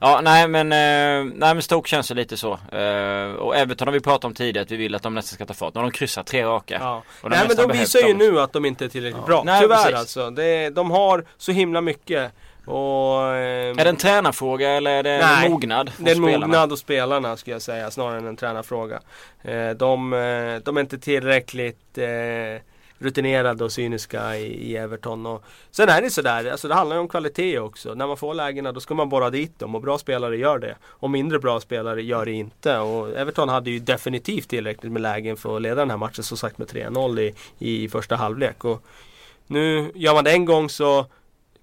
Ja, 0.00 0.20
nej 0.22 0.48
men, 0.48 0.72
eh, 0.72 1.32
nej 1.34 1.54
men 1.54 1.62
Stoke 1.62 1.88
känns 1.88 2.10
ju 2.10 2.14
lite 2.14 2.36
så. 2.36 2.52
Eh, 2.52 3.32
och 3.32 3.56
Everton 3.56 3.88
har 3.88 3.92
vi 3.92 4.00
pratat 4.00 4.24
om 4.24 4.34
tidigare 4.34 4.62
att 4.64 4.70
vi 4.70 4.76
vill 4.76 4.94
att 4.94 5.02
de 5.02 5.14
nästan 5.14 5.34
ska 5.34 5.46
ta 5.46 5.54
fart. 5.54 5.74
Nu 5.74 5.78
har 5.80 5.82
de 5.84 5.92
kryssat 5.92 6.26
tre 6.26 6.44
raka. 6.44 6.78
Ja. 6.80 7.02
Nej 7.22 7.44
men 7.48 7.56
de 7.56 7.78
visar 7.78 8.00
ju 8.00 8.08
dem. 8.08 8.18
nu 8.18 8.40
att 8.40 8.52
de 8.52 8.64
inte 8.64 8.84
är 8.84 8.88
tillräckligt 8.88 9.26
bra. 9.26 9.42
Nej, 9.42 9.60
Tyvärr 9.60 9.76
precis. 9.76 9.94
alltså. 9.98 10.30
Det, 10.30 10.70
de 10.70 10.90
har 10.90 11.24
så 11.38 11.52
himla 11.52 11.80
mycket. 11.80 12.32
Och, 12.66 13.24
ehm, 13.26 13.78
Är 13.78 13.84
det 13.84 13.88
en 13.90 13.96
tränarfråga 13.96 14.70
eller 14.70 14.90
är 14.90 15.02
det 15.02 15.18
Nej, 15.18 15.46
en 15.46 15.52
mognad? 15.52 15.92
det 15.98 16.10
är 16.10 16.14
en 16.14 16.22
spelarna? 16.22 16.46
mognad 16.46 16.70
hos 16.70 16.80
spelarna 16.80 17.36
skulle 17.36 17.54
jag 17.54 17.62
säga 17.62 17.90
snarare 17.90 18.18
än 18.18 18.26
en 18.26 18.36
tränarfråga. 18.36 19.00
Eh, 19.42 19.70
de, 19.70 20.12
eh, 20.12 20.56
de 20.64 20.76
är 20.76 20.80
inte 20.80 20.98
tillräckligt 20.98 21.98
eh, 21.98 22.62
rutinerade 22.98 23.64
och 23.64 23.72
cyniska 23.72 24.36
i, 24.36 24.70
i 24.70 24.76
Everton. 24.76 25.26
Och 25.26 25.44
sen 25.70 25.88
är 25.88 26.02
det 26.02 26.10
sådär, 26.10 26.50
alltså 26.50 26.68
det 26.68 26.74
handlar 26.74 26.96
ju 26.96 27.00
om 27.00 27.08
kvalitet 27.08 27.58
också. 27.58 27.94
När 27.94 28.06
man 28.06 28.16
får 28.16 28.34
lägena 28.34 28.72
då 28.72 28.80
ska 28.80 28.94
man 28.94 29.08
borra 29.08 29.30
dit 29.30 29.58
dem 29.58 29.74
och 29.74 29.80
bra 29.80 29.98
spelare 29.98 30.36
gör 30.36 30.58
det. 30.58 30.76
Och 30.84 31.10
mindre 31.10 31.38
bra 31.38 31.60
spelare 31.60 32.02
gör 32.02 32.24
det 32.24 32.32
inte. 32.32 32.78
Och 32.78 33.10
Everton 33.16 33.48
hade 33.48 33.70
ju 33.70 33.78
definitivt 33.78 34.48
tillräckligt 34.48 34.92
med 34.92 35.02
lägen 35.02 35.36
för 35.36 35.56
att 35.56 35.62
leda 35.62 35.74
den 35.74 35.90
här 35.90 35.96
matchen 35.96 36.24
som 36.24 36.36
sagt 36.36 36.58
med 36.58 36.68
3-0 36.68 37.20
i, 37.20 37.34
i 37.58 37.88
första 37.88 38.16
halvlek. 38.16 38.64
Och 38.64 38.82
nu 39.46 39.92
gör 39.94 40.14
man 40.14 40.24
det 40.24 40.30
en 40.32 40.44
gång 40.44 40.68
så 40.68 41.06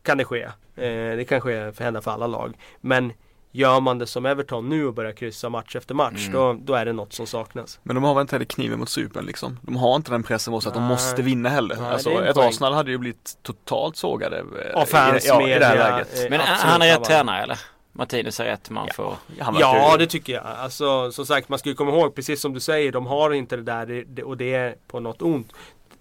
kan 0.04 0.18
det 0.18 0.26
ske. 0.26 0.48
Eh, 0.80 1.18
det 1.18 1.26
kan 1.30 1.42
ske 1.42 1.72
för 1.72 1.84
hända 1.84 2.02
för 2.02 2.12
alla 2.12 2.28
lag. 2.28 2.54
Men 2.82 3.14
gör 3.52 3.80
man 3.80 3.98
det 3.98 4.08
som 4.08 4.26
Everton 4.26 4.70
nu 4.70 4.88
och 4.88 4.94
börjar 4.94 5.12
kryssa 5.12 5.50
match 5.50 5.76
efter 5.76 5.96
match 5.96 6.28
Mm. 6.28 6.34
då, 6.34 6.54
då 6.64 6.74
är 6.74 6.86
det 6.86 6.94
något 6.94 7.14
som 7.14 7.28
saknas. 7.28 7.80
Men 7.84 7.96
de 7.96 8.04
har 8.04 8.14
väl 8.14 8.22
inte 8.22 8.36
heller 8.36 8.46
kniven 8.46 8.80
mot 8.80 8.90
supen 8.90 9.26
liksom. 9.26 9.58
De 9.62 9.76
har 9.78 9.96
inte 9.96 10.12
den 10.12 10.24
pressen 10.24 10.54
på 10.54 10.62
sig 10.62 10.68
att 10.68 10.74
de 10.76 10.84
måste 10.84 11.22
vinna 11.22 11.50
heller. 11.50 11.76
Nej, 11.76 11.92
alltså 11.92 12.10
är 12.10 12.24
ett 12.24 12.36
poäng. 12.36 12.50
Arsenal 12.50 12.74
hade 12.74 12.92
ju 12.92 12.98
blivit 12.98 13.38
totalt 13.44 13.98
sågade. 13.98 14.38
eh, 14.40 14.82
Av 14.82 14.86
fans, 14.86 15.26
i, 15.26 15.28
ja, 15.28 15.40
media, 15.40 15.56
i 15.56 15.60
det 15.60 15.66
här 15.66 15.76
läget. 15.92 16.20
eh, 16.24 16.30
Men 16.30 16.42
absolut 16.42 16.60
han 16.60 16.82
är 16.82 16.88
rätt 16.98 17.04
tränare 17.04 17.44
eller? 17.44 17.60
Martinez 17.92 18.40
är 18.40 18.46
rätt 18.46 18.70
man 18.70 18.88
Ja. 18.88 18.94
för... 18.94 19.14
Ja 19.60 19.96
det 20.00 20.08
tycker 20.08 20.34
jag. 20.34 20.44
Alltså 20.46 21.12
som 21.12 21.26
sagt 21.26 21.50
man 21.50 21.60
ska 21.60 21.70
ju 21.70 21.76
komma 21.76 21.92
ihåg 21.92 22.16
precis 22.16 22.42
som 22.42 22.54
du 22.54 22.60
säger 22.60 22.92
de 22.92 23.06
har 23.06 23.32
inte 23.34 23.56
det 23.56 23.64
där 23.64 24.06
och 24.24 24.38
det 24.38 24.54
är 24.54 24.76
på 24.88 25.00
något 25.00 25.22
ont. 25.22 25.54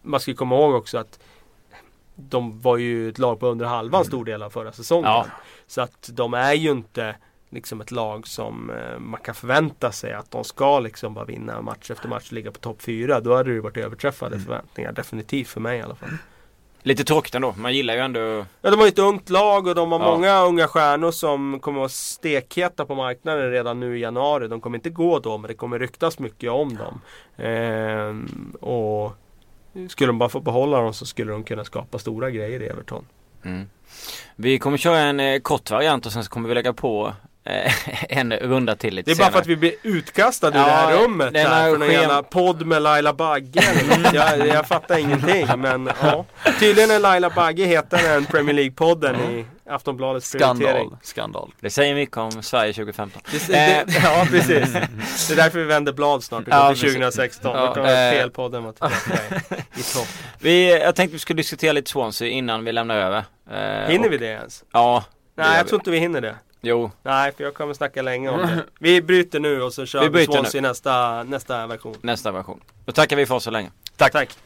Man 0.02 0.20
ska 0.20 0.30
ju 0.30 0.36
komma 0.36 0.54
ihåg 0.56 0.74
också 0.74 0.98
att 0.98 1.18
de 2.20 2.61
var 2.61 2.76
ju 2.76 3.09
ett 3.09 3.18
lag 3.18 3.40
på 3.40 3.46
under 3.46 3.66
halvan 3.66 4.04
stor 4.04 4.24
del 4.24 4.42
av 4.42 4.50
förra 4.50 4.72
säsongen. 4.72 5.11
Ja. 5.11 5.26
Så 5.66 5.81
att 5.81 6.11
de 6.12 6.35
är 6.35 6.54
ju 6.54 6.70
inte 6.70 7.16
liksom 7.50 7.81
ett 7.81 7.90
lag 7.90 8.26
som 8.26 8.70
eh, 8.70 8.98
man 8.98 9.20
kan 9.20 9.35
förvänta 9.35 9.92
sig 9.92 10.12
att 10.12 10.31
de 10.31 10.44
ska 10.44 10.81
liksom 10.81 11.14
bara 11.14 11.24
vinna 11.24 11.62
match 11.62 11.90
efter 11.90 12.09
match 12.09 12.26
och 12.26 12.33
ligga 12.33 12.50
på 12.50 12.59
topp 12.59 12.83
4. 12.83 13.20
Då 13.20 13.37
hade 13.37 13.50
det 13.50 13.54
ju 13.54 13.61
varit 13.61 13.76
överträffade 13.76 14.35
Mm. 14.35 14.46
förväntningar. 14.46 14.92
Definitivt 14.92 15.48
för 15.48 15.61
mig 15.61 15.78
i 15.78 15.83
alla 15.83 15.94
fall. 15.94 16.09
Lite 16.83 17.04
tråkigt 17.04 17.35
ändå. 17.35 17.54
Man 17.57 17.74
gillar 17.74 17.94
ju 17.94 18.00
ändå... 18.00 18.20
Ja, 18.62 18.70
de 18.70 18.76
har 18.76 18.83
ju 18.85 18.88
ett 18.88 18.98
ungt 18.98 19.31
lag 19.31 19.66
och 19.66 19.74
de 19.74 19.92
har 19.92 20.00
Ja. 20.00 20.11
många 20.11 20.42
unga 20.44 20.68
stjärnor 20.68 21.11
som 21.11 21.61
kommer 21.61 21.78
att 21.78 21.81
vara 21.81 21.88
stekheta 21.88 22.85
på 22.87 22.94
marknaden 22.94 23.50
redan 23.50 23.81
nu 23.81 23.98
i 23.98 24.00
januari. 24.00 24.48
De 24.48 24.61
kommer 24.61 24.78
inte 24.78 24.90
gå 24.90 25.18
då, 25.18 25.38
men 25.38 25.48
det 25.48 25.54
kommer 25.54 25.78
ryktas 25.78 26.18
mycket 26.18 26.50
om 26.50 26.76
dem. 26.76 27.00
Ehm, 27.37 28.54
och 28.61 29.12
skulle 29.88 30.09
de 30.09 30.18
bara 30.18 30.28
få 30.28 30.40
behålla 30.40 30.81
dem 30.81 30.94
så 30.94 31.07
skulle 31.07 31.33
de 31.33 31.44
kunna 31.44 31.64
skapa 31.64 31.98
stora 31.98 32.31
grejer 32.31 32.62
i 32.62 32.66
Everton. 32.66 33.07
Mm. 33.44 33.68
Vi 34.37 34.59
kommer 34.59 34.78
köra 34.78 34.98
en 34.98 35.20
eh, 35.20 35.40
kort 35.40 35.70
variant 35.70 36.07
och 36.07 36.12
sen 36.12 36.24
så 36.24 36.31
kommer 36.31 36.48
vi 36.48 36.54
lägga 36.54 36.72
på 36.72 37.12
en 38.08 38.32
runda 38.32 38.76
till 38.76 38.94
lite 38.94 39.11
Det 39.11 39.12
är 39.12 39.16
bara 39.16 39.18
senare. 39.24 39.32
för 39.32 39.38
att 39.40 39.46
vi 39.46 39.56
blir 39.56 39.72
utkastade 39.82 40.58
ur 40.58 40.62
det 40.62 40.68
Ja, 40.70 40.74
här 40.76 40.96
rummet 40.96 41.32
den 41.34 41.46
här 41.46 41.70
någon 41.70 41.80
sken- 41.80 41.92
jävla 41.92 42.22
podd 42.22 42.66
med 42.66 42.82
Laila 42.82 43.12
Bagge 43.12 43.62
jag, 44.12 44.46
jag 44.46 44.68
fattar 44.68 44.98
ingenting 44.98 45.46
men 45.56 45.90
ja. 46.02 46.24
Tydligen 46.61 46.90
är 46.90 46.98
Laila 46.98 47.30
Bagge 47.30 47.64
hetare 47.64 48.08
än 48.14 48.24
Premier 48.24 48.54
League-podden 48.56 49.30
i 49.30 49.46
Aftonbladets 49.70 50.32
prioritering. 50.32 50.61
Skandal, 50.62 50.98
skandal. 51.02 51.50
Det 51.61 51.70
säger 51.70 51.94
mycket 51.94 52.16
om 52.16 52.42
Sverige 52.42 52.72
2015. 52.72 53.22
Det, 53.30 53.46
det, 53.48 53.84
ja 54.04 54.26
precis. 54.30 54.72
Det 55.28 55.32
är 55.32 55.37
därför 55.37 55.58
vi 55.58 55.64
vänder 55.64 55.92
blad 55.92 56.24
snart. 56.24 56.46
Vi 56.46 56.50
Ja, 56.50 56.58
går 56.68 56.74
till 56.74 56.80
precis. 56.82 56.94
2016. 56.94 57.56
Ja, 57.56 57.66
Då 57.66 57.74
kommer 57.74 58.12
eh, 58.12 58.18
felpodden 58.18 58.62
vara 58.62 58.72
tillbaka 58.72 58.94
i, 59.76 59.80
i 59.80 59.82
topp. 59.82 60.08
Vi, 60.40 60.70
jag 60.80 60.96
tänkte 60.96 61.12
vi 61.12 61.18
skulle 61.18 61.37
diskutera 61.37 61.72
lite 61.72 61.90
Swansea 61.90 62.28
innan 62.28 62.64
vi 62.64 62.72
lämnar 62.72 62.96
över. 62.96 63.24
Eh, 63.50 63.90
Hinner 63.90 64.06
och- 64.06 64.12
vi 64.12 64.16
det 64.18 64.26
ens? 64.26 64.64
Ja, 64.72 65.04
det 65.37 65.42
Nej 65.42 65.56
jag 65.56 65.68
tror 65.68 65.80
inte 65.80 65.90
vi 65.90 65.98
hinner 65.98 66.20
det. 66.20 66.34
Jo, 66.60 66.90
Nej 67.02 67.32
för 67.32 67.44
jag 67.44 67.54
kommer 67.54 67.74
snacka 67.74 68.02
länge 68.02 68.28
om 68.28 68.38
det. 68.40 68.64
Vi 68.80 69.02
bryter 69.02 69.40
nu 69.40 69.62
och 69.62 69.72
så 69.72 69.86
kör 69.86 70.02
Vi 70.02 70.08
vi, 70.08 70.24
Swansea 70.24 70.60
nästa, 70.60 71.22
nästa 71.22 71.66
version. 71.66 71.94
nästa 72.00 72.32
version. 72.32 72.60
Då 72.84 72.92
tackar 72.92 73.16
vi 73.16 73.26
för 73.26 73.34
oss 73.34 73.44
så 73.44 73.50
länge. 73.50 73.70
Tack. 73.96 74.12
Tack. 74.12 74.38